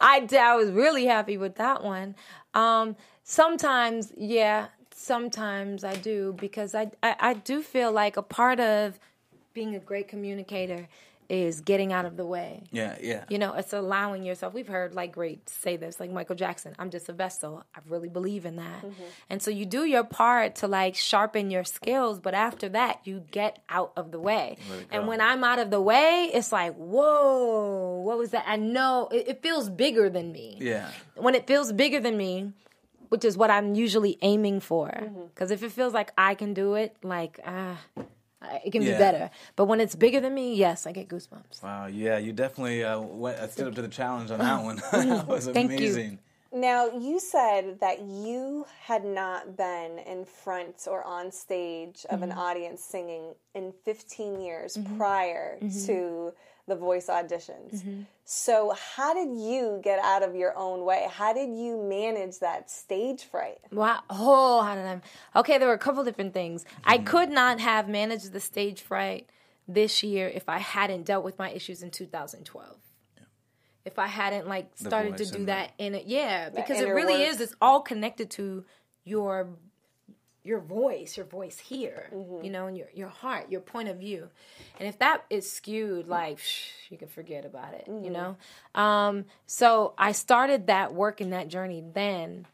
[0.00, 2.16] I I was really happy with that one.
[2.54, 8.60] Um, sometimes, yeah, sometimes I do because I, I I do feel like a part
[8.60, 8.98] of
[9.52, 10.88] being a great communicator
[11.28, 12.64] is getting out of the way.
[12.70, 13.24] Yeah, yeah.
[13.28, 14.54] You know, it's allowing yourself.
[14.54, 17.64] We've heard like great say this, like Michael Jackson, I'm just a vessel.
[17.74, 18.84] I really believe in that.
[19.30, 23.24] And so you do your part to like sharpen your skills, but after that, you
[23.30, 24.58] get out of the way.
[24.90, 28.44] And when I'm out of the way, it's like, whoa, what was that?
[28.46, 30.58] I know it, it feels bigger than me.
[30.60, 30.90] Yeah.
[31.16, 32.52] When it feels bigger than me,
[33.08, 34.90] which is what I'm usually aiming for.
[35.34, 37.78] Because if it feels like I can do it, like, ah.
[38.64, 38.92] It can Yeah.
[38.92, 41.62] be better, but when it's bigger than me, yes, I get goosebumps.
[41.62, 44.76] Wow, yeah, you definitely uh, went, uh, stood up to the challenge on that one.
[44.92, 45.76] that was Thank you.
[45.76, 46.18] amazing.
[46.52, 52.30] Now, you said that you had not been in front or on stage of an
[52.30, 56.32] audience singing in 15 years prior to
[56.66, 57.74] the voice auditions.
[57.74, 58.00] Mm-hmm.
[58.24, 61.06] So, how did you get out of your own way?
[61.10, 63.58] How did you manage that stage fright?
[63.70, 64.00] Wow.
[64.08, 65.00] Oh, how did I?
[65.40, 66.64] Okay, there were a couple different things.
[66.84, 67.06] I Mm-hmm.
[67.06, 69.28] could not have managed the stage fright
[69.68, 72.76] this year if I hadn't dealt with my issues in 2012.
[73.84, 77.18] If I hadn't like started to do and that in it, yeah, because it really
[77.18, 77.28] work.
[77.28, 77.40] is.
[77.42, 78.64] It's all connected to
[79.04, 79.50] your
[80.44, 84.28] your voice, your voice here, you know, and your your heart, your point of view.
[84.78, 88.36] And if that is skewed, like psh, you can forget about it, you know.
[88.74, 92.46] Um, so I started that work in that journey then,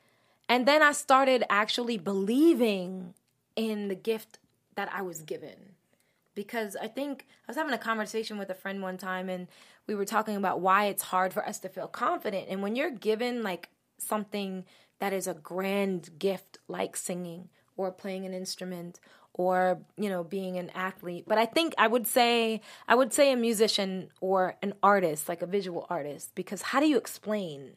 [0.48, 3.14] and then I started actually believing
[3.57, 4.38] in the gift
[4.76, 5.74] that I was given.
[6.37, 9.48] Because I think I was having a conversation with a friend one time and
[9.88, 12.46] we were talking about why it's hard for us to feel confident.
[12.48, 14.64] And when you're given like something
[15.00, 17.48] that is a grand gift like singing
[17.80, 19.00] or playing an instrument
[19.32, 23.32] or you know being an athlete but i think i would say i would say
[23.32, 27.76] a musician or an artist like a visual artist because how do you explain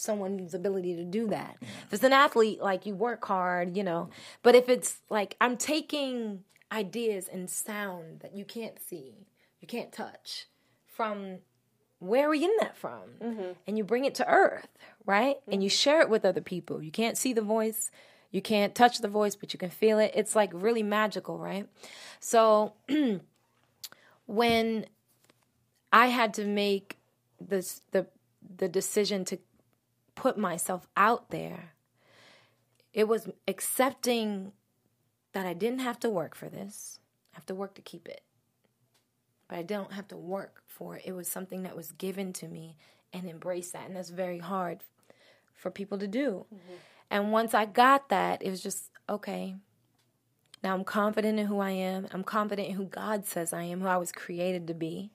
[0.00, 1.58] someone's ability to do that.
[1.60, 4.08] If it's an athlete, like you work hard, you know.
[4.42, 9.26] But if it's like I'm taking ideas and sound that you can't see,
[9.60, 10.46] you can't touch,
[10.86, 11.38] from
[11.98, 13.02] where are we getting that from?
[13.22, 13.52] Mm-hmm.
[13.66, 14.68] And you bring it to earth,
[15.04, 15.36] right?
[15.46, 15.74] And you mm-hmm.
[15.74, 16.82] share it with other people.
[16.82, 17.90] You can't see the voice,
[18.30, 20.12] you can't touch the voice, but you can feel it.
[20.14, 21.68] It's like really magical, right?
[22.20, 22.74] So
[24.26, 24.86] when
[25.92, 26.98] I had to make
[27.40, 28.06] this the
[28.56, 29.38] the decision to
[30.14, 31.72] put myself out there,
[32.92, 34.52] it was accepting
[35.32, 36.98] that I didn't have to work for this.
[37.32, 38.22] I have to work to keep it.
[39.48, 41.02] But I don't have to work for it.
[41.04, 42.76] It was something that was given to me
[43.12, 43.86] and embrace that.
[43.86, 44.80] And that's very hard
[45.54, 46.46] for people to do.
[46.54, 46.74] Mm-hmm.
[47.10, 49.56] And once I got that, it was just okay.
[50.62, 52.06] Now I'm confident in who I am.
[52.12, 55.10] I'm confident in who God says I am, who I was created to be.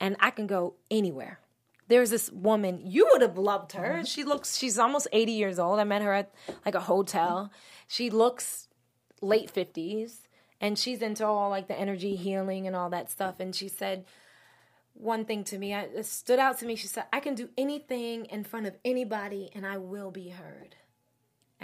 [0.00, 1.40] And I can go anywhere.
[1.86, 3.96] There's this woman, you would have loved her.
[3.96, 4.04] Mm-hmm.
[4.04, 5.78] She looks, she's almost 80 years old.
[5.78, 6.32] I met her at
[6.64, 7.50] like a hotel.
[7.86, 8.68] She looks
[9.20, 10.20] late 50s
[10.60, 13.38] and she's into all like the energy healing and all that stuff.
[13.38, 14.06] And she said,
[14.94, 16.76] one thing to me, I, it stood out to me.
[16.76, 20.76] She said, I can do anything in front of anybody and I will be heard.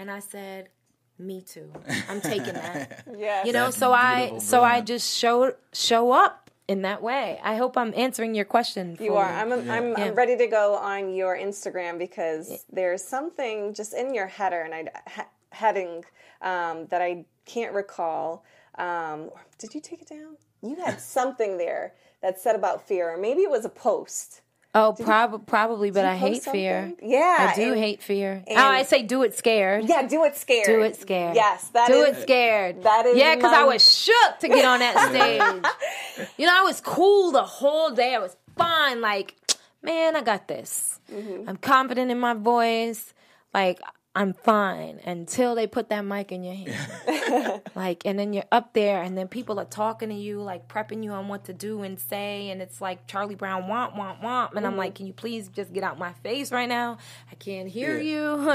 [0.01, 0.71] And I said,
[1.19, 1.71] me too.
[2.09, 3.05] I'm taking that.
[3.19, 3.47] Yes.
[3.47, 7.39] you know, That's so I beautiful, so I just show show up in that way.
[7.43, 8.93] I hope I'm answering your question.
[8.93, 9.11] You fully.
[9.11, 9.25] are.
[9.25, 10.05] I'm, I'm, Yeah.
[10.05, 14.75] I'm ready to go on your Instagram because there's something just in your header and
[14.75, 14.85] I
[15.15, 16.05] he, heading
[16.41, 18.45] um, that I can't recall.
[18.79, 20.39] Um, did you take it down?
[20.63, 24.41] You had something there that said about fear, or maybe it was a post.
[24.73, 26.93] Oh, prob- probably, but I hate post fear.
[27.03, 28.45] Yeah, I do and- hate fear.
[28.49, 29.85] oh, I say do it scared.
[29.89, 30.67] Yeah, do it scared.
[30.67, 31.35] Do it scared.
[31.35, 32.83] Yes, that do is- it scared.
[32.85, 35.09] that is yeah, because I was shook to get on that
[36.17, 36.29] stage.
[36.39, 38.15] you know, I was cool the whole day.
[38.15, 39.01] I was fine.
[39.01, 39.35] Like,
[39.83, 41.01] man, I got this.
[41.13, 41.49] Mm-hmm.
[41.49, 43.13] I'm confident in my voice.
[43.53, 43.81] Like,
[44.15, 47.63] I'm fine until they put that mic in your hand.
[47.77, 51.05] like, and then you're up there, and then people are talking to you, like prepping
[51.05, 54.55] you on what to do and say, and it's like Charlie Brown, womp womp womp,
[54.57, 56.99] and I'm like, can you please just get out my face right now?
[57.31, 58.03] I can't hear Yeah.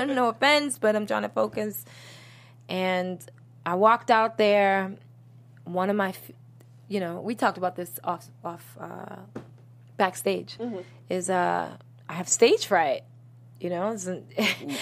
[0.04, 0.06] you.
[0.14, 1.86] no offense, but I'm trying to focus.
[2.68, 3.24] And
[3.66, 4.96] I walked out there.
[5.64, 6.14] One of my,
[6.90, 9.16] you know, we talked about this off off uh,
[9.96, 10.58] backstage.
[11.10, 11.78] Is uh,
[12.10, 13.04] I have stage fright.
[13.60, 14.26] You know, it's an-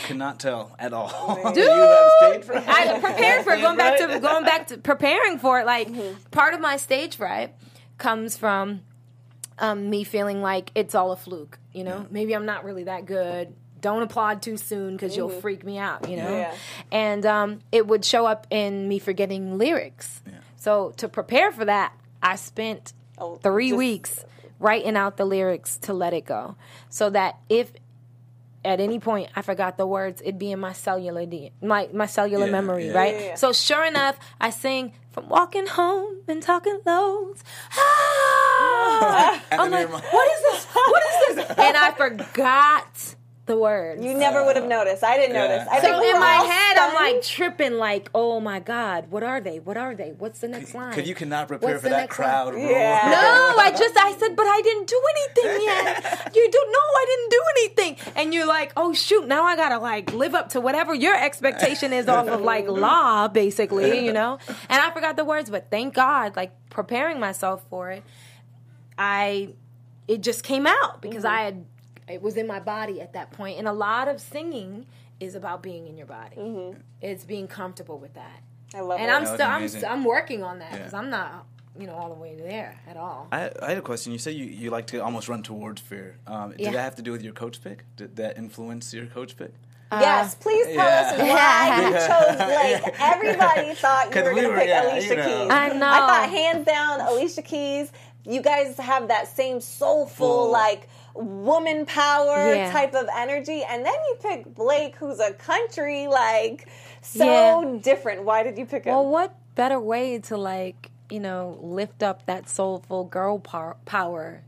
[0.06, 1.36] Cannot tell at all.
[1.54, 1.64] Dude!
[1.64, 2.68] you have stage fright.
[2.68, 3.62] I prepared for it.
[3.62, 5.66] Going back to going back to preparing for it.
[5.66, 5.90] Like
[6.32, 7.54] part of my stage fright
[7.98, 8.82] comes from
[9.60, 11.60] um, me feeling like it's all a fluke.
[11.72, 13.54] You know, maybe I'm not really that good.
[13.80, 16.10] Don't applaud too soon because you'll freak me out.
[16.10, 16.56] You know, Yeah.
[16.92, 20.22] and um, it would show up in me forgetting lyrics.
[20.58, 24.26] So to prepare for that, I spent Oh, three just- weeks
[24.60, 26.56] writing out the lyrics to let it go,
[26.90, 27.72] so that if
[28.66, 32.06] at any point I forgot the words, it'd be in my cellular D- my my
[32.06, 32.94] cellular Yeah, memory, yeah.
[32.94, 33.16] right?
[33.16, 33.36] Yeah, yeah.
[33.36, 37.44] So sure enough, I sing from walking home and talking loads.
[37.78, 39.44] Ah!
[39.52, 40.66] I'm like, what is this?
[40.74, 41.50] What is this?
[41.58, 44.04] And I forgot the words.
[44.04, 45.04] You never would have uh, noticed.
[45.04, 45.48] I didn't Yeah.
[45.48, 45.68] notice.
[45.70, 49.08] I so think we in my all head, I'm like tripping, like, oh my god,
[49.10, 49.60] what are they?
[49.60, 50.14] What are they?
[50.18, 50.92] What's the next line?
[50.92, 52.58] Because you cannot prepare What's for that crowd.
[52.58, 53.02] Yeah.
[53.12, 56.32] No, I just I said, but I didn't do anything yet.
[56.34, 58.14] You do no, I didn't do anything.
[58.16, 61.92] And you're like, oh shoot, now I gotta like live up to whatever your expectation
[61.92, 64.40] is off of like law, basically, you know?
[64.70, 68.04] And I forgot the words, but thank God, like preparing myself for it,
[68.98, 69.50] I
[70.08, 71.36] it just came out because mm-hmm.
[71.36, 71.66] I had
[72.08, 73.58] it was in my body at that point.
[73.60, 74.86] And a lot of singing
[75.20, 76.76] is about being in your body.
[77.02, 78.42] It's being comfortable with that.
[78.76, 79.14] I love And it.
[79.14, 79.86] I'm still I'm amazing.
[79.86, 80.78] I'm working on that Yeah.
[80.80, 81.46] because I'm not
[81.80, 83.28] you know, all the way there at all.
[83.32, 84.12] I, I had a question.
[84.12, 86.20] You said you, you like to almost run towards fear.
[86.28, 86.72] Um, Did Yeah.
[86.74, 87.84] that have to do with your coach pick?
[87.96, 89.54] Did that influence your coach pick?
[89.92, 91.34] yes, please tell us yeah.
[91.34, 92.96] why you chose Blake.
[93.00, 95.24] Everybody thought you were we going to pick yeah, Alicia you know.
[95.44, 95.52] Keys.
[95.52, 95.88] I know.
[95.88, 97.92] I thought hands down Alicia Keys.
[98.24, 100.52] You guys have that same soulful, Full.
[100.52, 102.72] like woman power Yeah.
[102.72, 106.68] type of energy, and then you pick Blake, who's a country like
[107.02, 107.80] so Yeah.
[107.82, 108.24] different.
[108.24, 108.94] Why did you pick him?
[108.94, 114.42] Well, what better way to like, you know, lift up that soulful girl par- power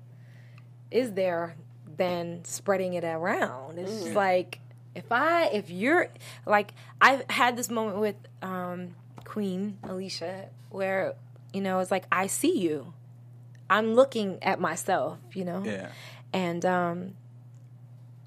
[0.91, 1.55] is there
[1.97, 3.78] than spreading it around?
[3.78, 4.59] It's just like
[4.95, 6.07] if I if you're
[6.45, 11.13] like I've had this moment with um Queen Alicia where
[11.53, 12.93] you know, it's like I see you.
[13.70, 15.63] I'm looking at myself, you know.
[15.66, 15.88] Yeah.
[16.36, 17.14] And um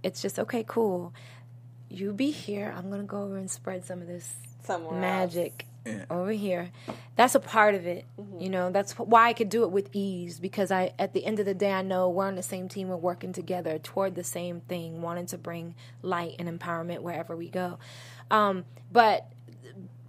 [0.03, 1.13] it's just okay, cool.
[1.91, 2.73] You be here.
[2.77, 6.05] I'm going to go over and spread some of this Somewhere magic Yeah.
[6.11, 6.71] over here.
[7.17, 8.05] That's a part of it.
[8.39, 11.39] You know, that's why I could do it with ease because I at the end
[11.41, 14.25] of the day I know we're on the same team, we're working together toward the
[14.25, 17.79] same thing, wanting to bring light and empowerment wherever we go.
[18.31, 19.27] Um, but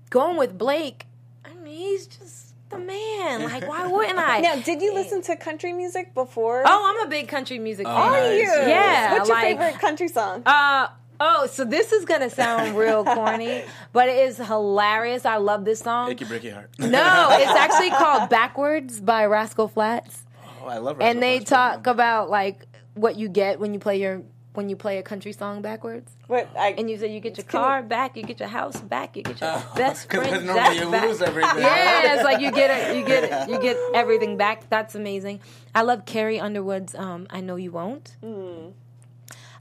[0.10, 1.06] going with Blake,
[1.44, 3.44] I mean, he's just the man.
[3.50, 4.40] Like why wouldn't I?
[4.42, 6.64] Now, did you listen to country music before?
[6.66, 7.96] Oh, I'm a big country music fan.
[7.96, 8.22] nice.
[8.24, 8.70] Are you?
[8.70, 10.44] Yeah, What's your like- favorite country song?
[10.46, 10.88] Uh
[11.20, 13.64] oh, so this is gonna sound real corny,
[13.94, 15.26] but it is hilarious.
[15.26, 16.12] I love this song.
[16.12, 16.70] Achy breaky heart.
[16.80, 20.24] No, it's actually called Backwards by Rascal Flatts.
[20.64, 20.98] Oh, I love.
[21.02, 21.76] And they Rascal Flatts.
[21.78, 22.66] talk about like
[22.96, 24.24] what you get when you play your
[24.54, 26.12] when you play a country song backwards.
[26.28, 29.16] what, I, And you say you get your car back, you get your house back,
[29.16, 31.08] you get your best friend normally you back.
[31.08, 31.60] lose everything.
[31.62, 34.68] Yeah, it's like you get it, you get it, you get everything back.
[34.70, 35.40] That's amazing.
[35.76, 38.70] I love Carrie Underwood's um, "I Know You Won't." Hmm.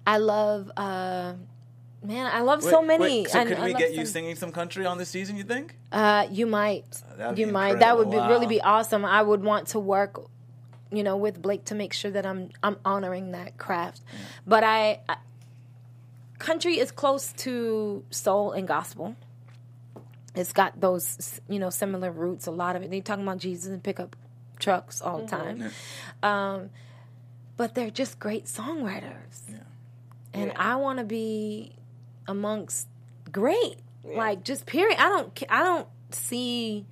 [0.06, 1.34] I love, uh,
[2.02, 3.04] man, I love so many.
[3.04, 5.36] wait, so could I we get you singing some country on this season?
[5.36, 5.76] You think?
[5.92, 6.86] Uh, you might.
[7.18, 7.80] would you might.
[7.80, 8.34] That would be incredible.
[8.40, 9.04] really be awesome.
[9.04, 10.18] I would want to work,
[10.90, 14.00] you know, with Blake to make sure that I'm I'm honoring that craft.
[14.46, 15.16] But I, I,
[16.38, 19.16] country is close to soul and gospel.
[20.34, 22.46] It's got those, you know, similar roots.
[22.46, 22.90] A lot of it.
[22.90, 24.14] They talking about Jesus and pickup
[24.58, 25.70] trucks all the time.
[26.22, 26.70] Um,
[27.56, 29.50] but they're just great songwriters.
[30.32, 31.74] And I want to be
[32.26, 32.86] amongst
[33.32, 33.76] great.
[34.04, 34.96] Like just period.
[34.98, 36.86] I don't I don't see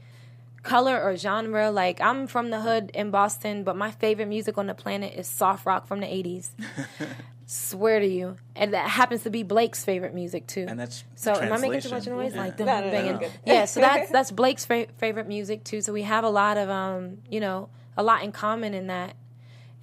[0.66, 1.70] color or genre.
[1.70, 5.26] Like I'm from the hood in Boston, but my favorite music on the planet is
[5.26, 6.50] soft rock from the 80s.
[7.48, 8.36] Swear to you.
[8.56, 10.66] And that happens to be Blake's favorite music too.
[10.68, 12.34] And that's So am I making too much noise?
[12.34, 12.40] Yeah.
[12.40, 13.20] Like them No, no, banging.
[13.20, 13.28] no.
[13.46, 15.80] Yeah, so that's that's Blake's fa- favorite music too.
[15.80, 19.14] So we have a lot of um, you know, a lot in common in that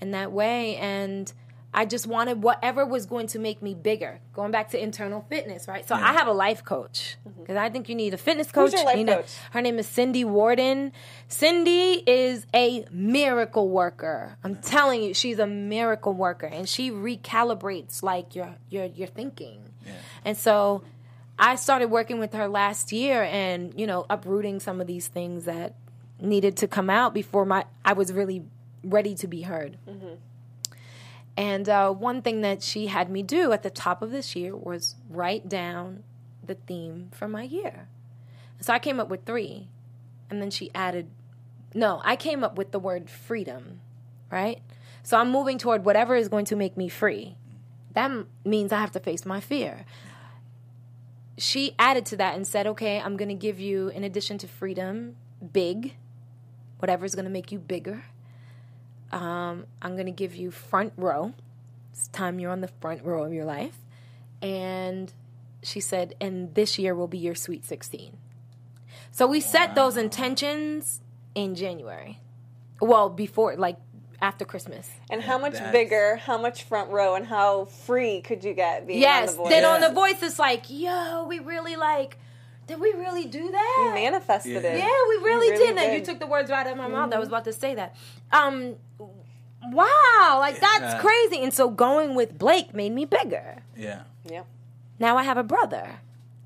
[0.01, 1.31] in that way and
[1.73, 4.19] I just wanted whatever was going to make me bigger.
[4.33, 5.87] Going back to internal fitness, right?
[5.87, 8.71] So I have a life coach because I think you need a fitness coach.
[8.71, 8.77] Mm-hmm.
[8.77, 9.33] your life you know, coach?
[9.51, 10.91] her name is Cindy Warden.
[11.27, 14.37] Cindy is a miracle worker.
[14.43, 19.61] I'm telling you, she's a miracle worker, and she recalibrates like your your your thinking.
[20.23, 20.83] And so,
[21.37, 25.45] I started working with her last year, and you know, uprooting some of these things
[25.45, 25.75] that
[26.21, 28.43] needed to come out before my I was really
[28.83, 29.77] ready to be heard.
[31.35, 34.55] And uh, one thing that she had me do at the top of this year
[34.55, 36.03] was write down
[36.45, 37.87] the theme for my year.
[38.59, 39.67] So I came up with three.
[40.29, 41.09] And then she added,
[41.75, 43.81] no, I came up with the word freedom,
[44.31, 44.61] right?
[45.03, 47.35] So I'm moving toward whatever is going to make me free.
[47.93, 49.85] That m- means I have to face my fear.
[51.37, 54.47] She added to that and said, okay, I'm going to give you, in addition to
[54.47, 55.17] freedom,
[55.51, 55.93] big,
[56.79, 58.05] whatever is going to make you bigger.
[59.13, 61.33] Um, I'm going to give you front row.
[61.93, 63.77] It's time you're on the front row of your life.
[64.41, 65.13] And
[65.61, 68.17] she said, and this year will be your sweet 16.
[69.11, 71.01] So we set those intentions
[71.35, 72.19] in January.
[72.81, 73.77] Well, before, like
[74.21, 74.89] after Christmas.
[75.09, 78.87] and how much That's- bigger, how much front row, and how free could you get
[78.87, 79.29] being Yes.
[79.31, 79.49] on the voice?
[79.51, 82.17] Then on the voice, it's like, yo, we really like,
[82.67, 83.83] did we really do that?
[83.85, 84.69] you manifested Yeah.
[84.69, 84.77] it.
[84.79, 85.93] Yeah, we really, really did that.
[85.93, 87.13] You took the words right out of my mouth.
[87.13, 87.95] I was about to say that.
[88.31, 88.75] Um,
[89.71, 91.43] wow, like that's crazy.
[91.43, 93.63] And so going with Blake made me bigger.
[93.75, 94.03] Yeah.
[94.25, 94.43] Yeah.
[94.99, 95.99] Now I have a brother,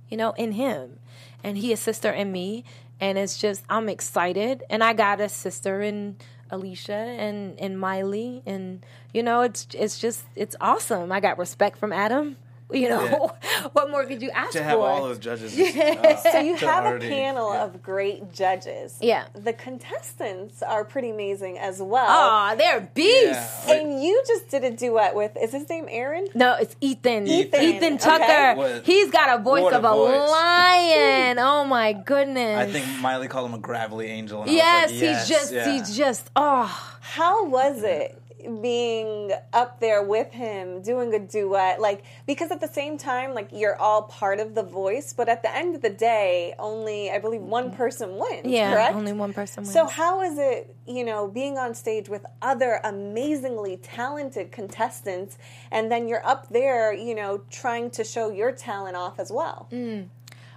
[0.09, 0.99] you know, in him,
[1.43, 2.63] and he a sister in me,
[2.99, 6.15] and it's just I'm excited, and I got a sister in
[6.49, 11.11] Alicia and and Miley, and you know, it's it's just it's awesome.
[11.11, 12.37] I got respect from Adam.
[12.69, 13.31] You know,
[13.73, 14.87] what more could you ask to have for?
[14.87, 15.57] all those judges.
[15.59, 17.63] uh, So you have already- a panel yeah.
[17.63, 18.97] of great judges.
[19.01, 19.25] Yeah.
[19.33, 22.05] The contestants are pretty amazing as well.
[22.09, 23.65] Aw, they're beasts.
[23.67, 23.73] Yeah.
[23.75, 26.27] And you just did a duet with, is his name Aaron?
[26.35, 27.25] No, it's Ethan.
[27.27, 27.61] Ethan.
[27.61, 28.57] Ethan, Tucker.
[28.57, 30.29] What- He's got a voice what a of a voice.
[30.29, 31.39] lion.
[31.39, 32.57] Oh my goodness.
[32.59, 34.43] I think Miley called him a gravelly angel.
[34.43, 35.71] And Yes, like, yes, he's just yeah.
[35.71, 38.21] he's just oh How was it
[38.61, 41.79] being up there with him doing a duet?
[41.79, 45.41] Like, because at the same time, like, you're all part of the voice, but at
[45.41, 48.73] the end of the day, only, I believe, one person wins, yeah.
[48.73, 48.95] correct?
[48.95, 49.73] Only one person wins.
[49.73, 55.37] So how is it, you know, being on stage with other amazingly talented contestants,
[55.71, 59.67] and then you're up there, you know, trying to show your talent off as well?
[59.71, 60.07] Mm.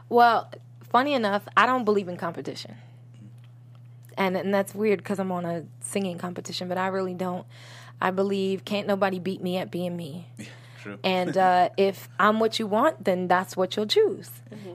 [0.08, 0.50] well,
[0.82, 2.74] funny enough, I don't believe in competition.
[4.20, 7.46] And and that's weird because I'm on a singing competition, but I really don't.
[8.00, 10.28] I believe can't nobody beat me at being me.
[10.82, 10.98] True.
[11.02, 14.30] And uh, if I'm what you want, then that's what you'll choose.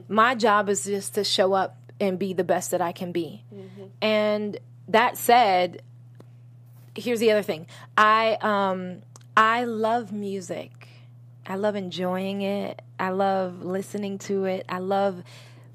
[0.08, 3.44] My job is just to show up and be the best that I can be.
[4.02, 5.82] And that said,
[6.96, 7.66] here's the other thing.
[7.96, 9.02] I um
[9.36, 10.88] I love music.
[11.46, 12.82] I love enjoying it.
[12.98, 14.66] I love listening to it.
[14.68, 15.22] I love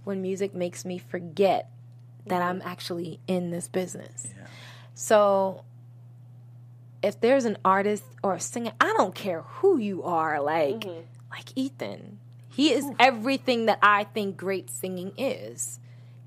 [0.03, 1.69] when music makes me forget
[2.27, 2.67] that I'm mm-hmm.
[2.67, 4.33] actually in this business.
[4.93, 5.63] So
[7.01, 11.01] if there's an artist or a singer, I don't care who you are, like mm-hmm.
[11.31, 12.19] like Ethan.
[12.49, 15.79] He is everything that I think great singing is.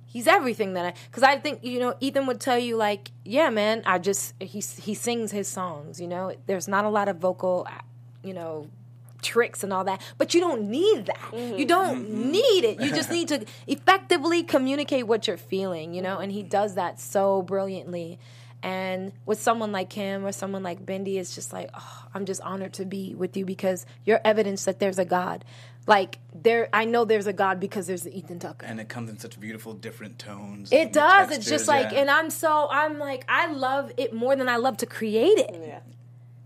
[0.06, 3.50] He's everything that I cuz I think you know Ethan would tell you like, yeah,
[3.50, 6.34] man, I just he he sings his songs, you know.
[6.46, 7.66] There's not a lot of vocal
[8.22, 8.68] you know
[9.24, 11.18] tricks and all that, but you don't need that.
[11.32, 11.58] Mm-hmm.
[11.58, 12.80] You don't need it.
[12.80, 17.00] You just need to effectively communicate what you're feeling, you know, and he does that
[17.00, 18.18] so brilliantly.
[18.62, 22.40] And with someone like him or someone like Bendy, it's just like, oh, I'm just
[22.40, 25.44] honored to be with you because you're evidence that there's a God.
[25.86, 28.64] Like there, I know there's a God because there's the Ethan Tucker.
[28.64, 30.72] and it comes in such beautiful different tones.
[30.72, 31.30] It and does.
[31.30, 32.00] It's just like, yeah.
[32.00, 35.60] and I'm so, I'm like, I love it more than I love to create it.
[35.62, 35.80] Yeah.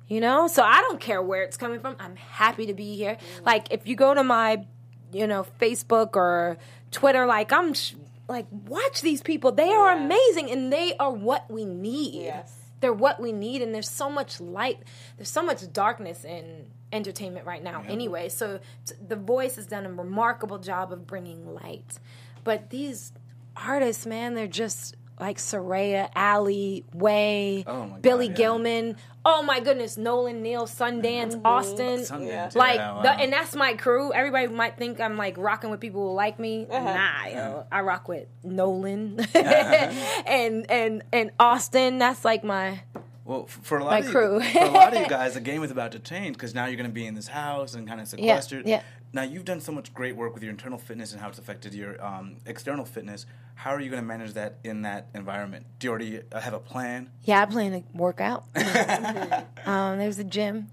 [0.08, 1.94] You know, so I don't care where it's coming from.
[2.00, 3.18] I'm happy to be here.
[3.44, 4.64] Like, if you go to my,
[5.12, 6.56] you know, Facebook or
[6.90, 7.94] Twitter, like, I'm sh-
[8.26, 9.52] like, watch these people.
[9.52, 10.04] They are Yeah.
[10.04, 12.24] amazing and they are what we need.
[12.24, 12.54] Yes.
[12.80, 13.60] They're what we need.
[13.60, 14.78] And there's so much light,
[15.18, 18.30] there's so much darkness in entertainment right now, anyway.
[18.30, 21.98] So t- the voice has done a remarkable job of bringing light.
[22.44, 23.12] But these
[23.56, 28.32] artists, man, they're just like Sa'Rayah, Ali, Wé, Oh my God, Billy yeah.
[28.34, 28.96] Gilman.
[29.24, 32.00] Oh my goodness, Nolan, Neal, Sundance, Austin.
[32.00, 33.02] Sundance, Like, yeah, wow.
[33.02, 34.12] the, and that's my crew.
[34.12, 36.66] Everybody might think I'm like rocking with people who like me.
[36.70, 36.94] Uh-huh.
[36.94, 41.98] Nah, yo, I rock with Nolan and and and Austin.
[41.98, 42.80] That's like my
[43.24, 44.40] Well, for a lot My of you, crew.
[44.40, 46.76] for a lot of you guys, the game is about to change because now you're
[46.76, 48.66] going to be in this house and kind of sequestered.
[48.66, 48.82] yeah.
[49.12, 51.74] Now you've done so much great work with your internal fitness and how it's affected
[51.74, 53.24] your um, external fitness.
[53.54, 55.66] How are you going to manage that in that environment?
[55.78, 57.10] Do you already uh, have a plan?
[57.24, 57.42] yeah.
[57.42, 58.44] I plan to work out.
[59.66, 60.68] um, there's a gym.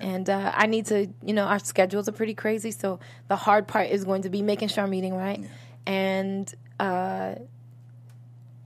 [0.00, 2.70] And uh, I need to, you know, our schedules are pretty crazy.
[2.70, 5.42] So the hard part is going to be making sure I'm eating right,
[5.86, 7.36] and uh,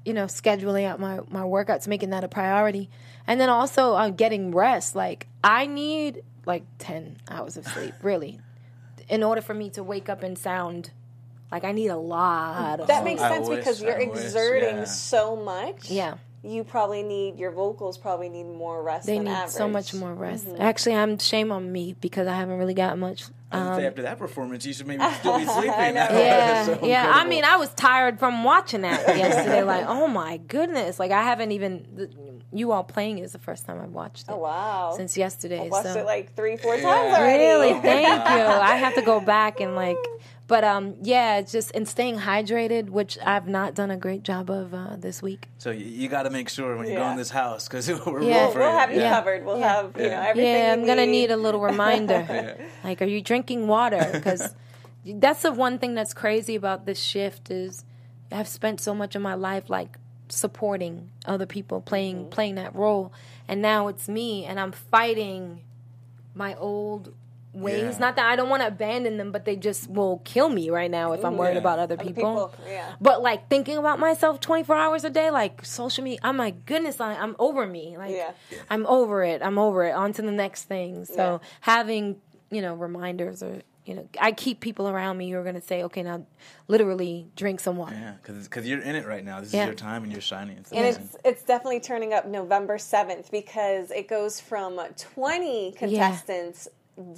[0.04, 2.90] you know, scheduling out my my workouts, making that a priority,
[3.26, 4.96] and then also uh, getting rest.
[4.96, 8.40] Like I need like ten hours of sleep, really,
[9.08, 10.90] in order for me to wake up and sound
[11.50, 12.86] like I need a lot of.
[12.86, 13.18] That sleep.
[13.18, 14.84] makes sense wish, because you're I wish, exerting yeah.
[14.84, 15.90] so much.
[15.90, 16.14] Yeah.
[16.44, 19.06] You probably need your vocals probably need more rest.
[19.06, 19.52] They than need average.
[19.52, 20.48] so much more rest.
[20.58, 23.26] Actually, I'm shame on me because I haven't really got much.
[23.52, 25.70] Um, say after that performance, you should maybe still be sleeping.
[25.70, 27.12] yeah, So yeah.
[27.14, 29.62] I mean, I was tired from watching that yesterday.
[29.62, 30.98] like, oh my goodness!
[30.98, 32.10] Like, I haven't even the,
[32.52, 34.92] you all playing is the first time I've watched it Oh wow!
[34.96, 35.60] since yesterday.
[35.60, 37.42] I watched so it like three, four times already.
[37.44, 38.46] really, thank you.
[38.46, 39.96] I have to go back and like,
[40.48, 44.74] but um, yeah, just and staying hydrated, which I've not done a great job of
[44.74, 45.48] uh, this week.
[45.58, 48.22] So you, you got to make sure when you go in this house because we're
[48.22, 48.42] Yeah.
[48.44, 48.78] real for We'll you.
[48.78, 49.14] have you yeah.
[49.16, 49.44] covered.
[49.46, 50.54] We'll have you know everything.
[50.54, 51.12] Yeah, I'm gonna need.
[51.12, 52.56] need a little reminder.
[52.84, 54.08] Like, are you drinking water?
[54.12, 54.54] Because
[55.06, 57.84] that's the one thing that's crazy about this shift is
[58.30, 59.98] I've spent so much of my life like
[60.32, 62.28] supporting other people, playing Mm-hmm.
[62.30, 63.12] playing that role,
[63.48, 65.60] and now it's me, and I'm fighting
[66.34, 67.12] my old
[67.52, 67.82] ways.
[67.94, 67.98] Yeah.
[67.98, 70.90] Not that I don't want to abandon them, but they just will kill me right
[70.90, 71.58] now if I'm worried Yeah.
[71.58, 72.48] about other Other people.
[72.48, 72.94] people, yeah.
[72.98, 76.98] But like thinking about myself 24 hours a day, like social media, oh my goodness,
[76.98, 77.98] I, I'm over me.
[77.98, 78.10] Like.
[78.70, 79.42] I'm over it.
[79.42, 79.92] I'm over it.
[79.92, 81.04] On to the next thing.
[81.04, 82.16] So having,
[82.50, 85.60] you know, reminders or, you know, I keep people around me who are going to
[85.60, 86.24] say, okay, now
[86.68, 87.96] literally drink some water.
[87.98, 89.40] Yeah, because you're in it right now.
[89.40, 89.62] This Yeah.
[89.62, 90.56] is your time and you're shining.
[90.58, 96.68] It's And it's it's definitely turning up November seventh because it goes from twenty contestants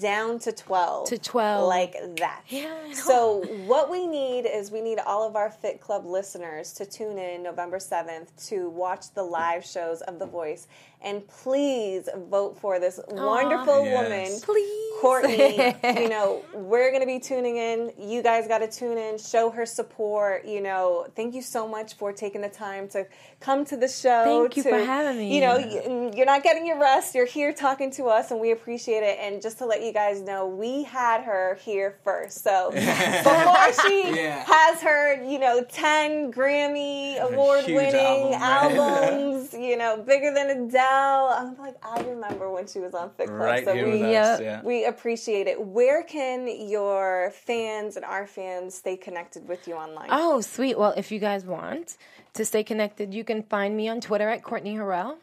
[0.01, 1.09] down to 12.
[1.09, 1.69] To 12.
[1.69, 2.43] Like that.
[2.49, 6.87] Yeah, So, what we need is we need all of our Fit Club listeners to
[6.87, 10.69] tune in November 7th to watch the live shows of The Voice.
[11.05, 14.03] And please vote for this wonderful Yes.
[14.03, 14.41] woman.
[14.43, 14.81] Please.
[15.01, 15.57] Courtney,
[16.01, 17.93] you know, we're going to be tuning in.
[17.99, 20.47] You guys got to tune in, show her support.
[20.47, 23.07] You know, thank you so much for taking the time to
[23.41, 24.25] come to the show.
[24.25, 25.35] Thank you to- for having me.
[25.35, 27.15] You know, you're not getting your rest.
[27.15, 29.19] You're here talking to us, and we appreciate it.
[29.21, 32.43] And just to let you guys know, we had her here first.
[32.43, 34.43] So before she Yeah.
[34.47, 39.03] has her, you know, 10 Grammy award winning album, right?
[39.13, 40.93] albums, you know, bigger than Adele.
[40.95, 43.40] I'm like, I remember when she was on Fit Club.
[43.40, 44.40] Right so here we, with us.
[44.40, 44.62] Yeah.
[44.62, 45.61] we appreciate it.
[45.61, 50.09] Where can your fans and our fans stay connected with you online?
[50.11, 50.78] Oh, sweet.
[50.78, 51.97] Well, if you guys want
[52.34, 55.16] to stay connected, you can find me on Twitter at Courtney Harrell.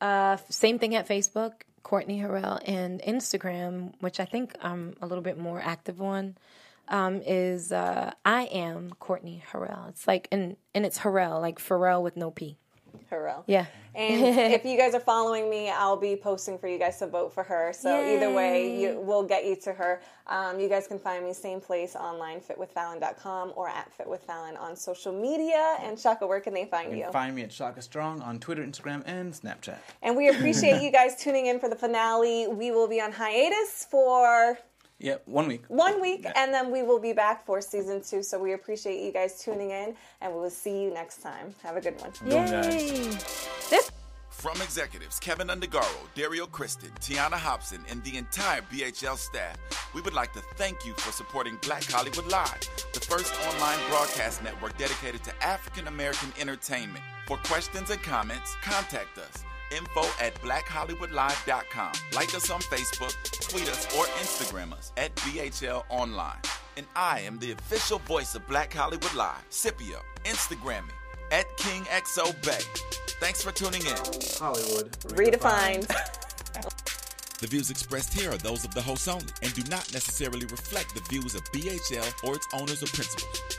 [0.00, 1.52] Uh, same thing at Facebook,
[1.82, 6.36] Courtney Harrell, and Instagram, which I think I'm a little bit more active on,
[6.88, 9.88] um, is uh, I am Courtney Harrell.
[9.88, 12.58] It's like, and, and it's Harrell, like Pharrell with no P.
[13.10, 13.44] Harrell.
[13.46, 13.66] Yeah.
[13.94, 17.32] And if you guys are following me, I'll be posting for you guys to vote
[17.32, 17.72] for her.
[17.72, 20.00] So either way, you, we'll get you to her.
[20.26, 25.12] Um, you guys can find me same place online, fitwithfallon.com or at fitwithfallon on social
[25.12, 25.76] media.
[25.82, 27.02] And Shaka, where can they find You you?
[27.04, 29.78] can find me at Shaka Strong on Twitter, Instagram, and Snapchat.
[30.02, 32.48] and we appreciate you guys tuning in for the finale.
[32.48, 34.58] We will be on hiatus for
[35.00, 35.64] Yep, one week.
[35.68, 36.32] one week, Yeah.
[36.36, 38.22] and then we will be back for season two.
[38.22, 41.54] So we appreciate you guys tuning in, and we will see you next time.
[41.62, 42.12] Have a good one.
[42.22, 43.70] Boom, guys.
[43.72, 43.78] Yay!
[44.30, 49.56] From executives Kevin Undergaro, Dario Kristen, Tiana Hobson, and the entire BHL staff,
[49.94, 52.60] we would like to thank you for supporting Black Hollywood Live,
[52.92, 57.02] the first online broadcast network dedicated to African American entertainment.
[57.26, 59.44] For questions and comments, contact us.
[59.70, 61.92] Info at blackhollywoodlive.com.
[62.14, 63.14] Like us on Facebook,
[63.48, 66.38] tweet us, or Instagram us at BHL Online.
[66.76, 70.00] And I am the official voice of Black Hollywood Live, Scipio.
[70.24, 70.92] Instagram me
[71.30, 72.64] at KingXOBay.
[73.20, 73.96] Thanks for tuning in.
[74.38, 74.92] Hollywood.
[75.16, 75.90] Redefined.
[77.40, 80.94] The views expressed here are those of the host only and do not necessarily reflect
[80.94, 83.58] the views of BHL or its owners or principals.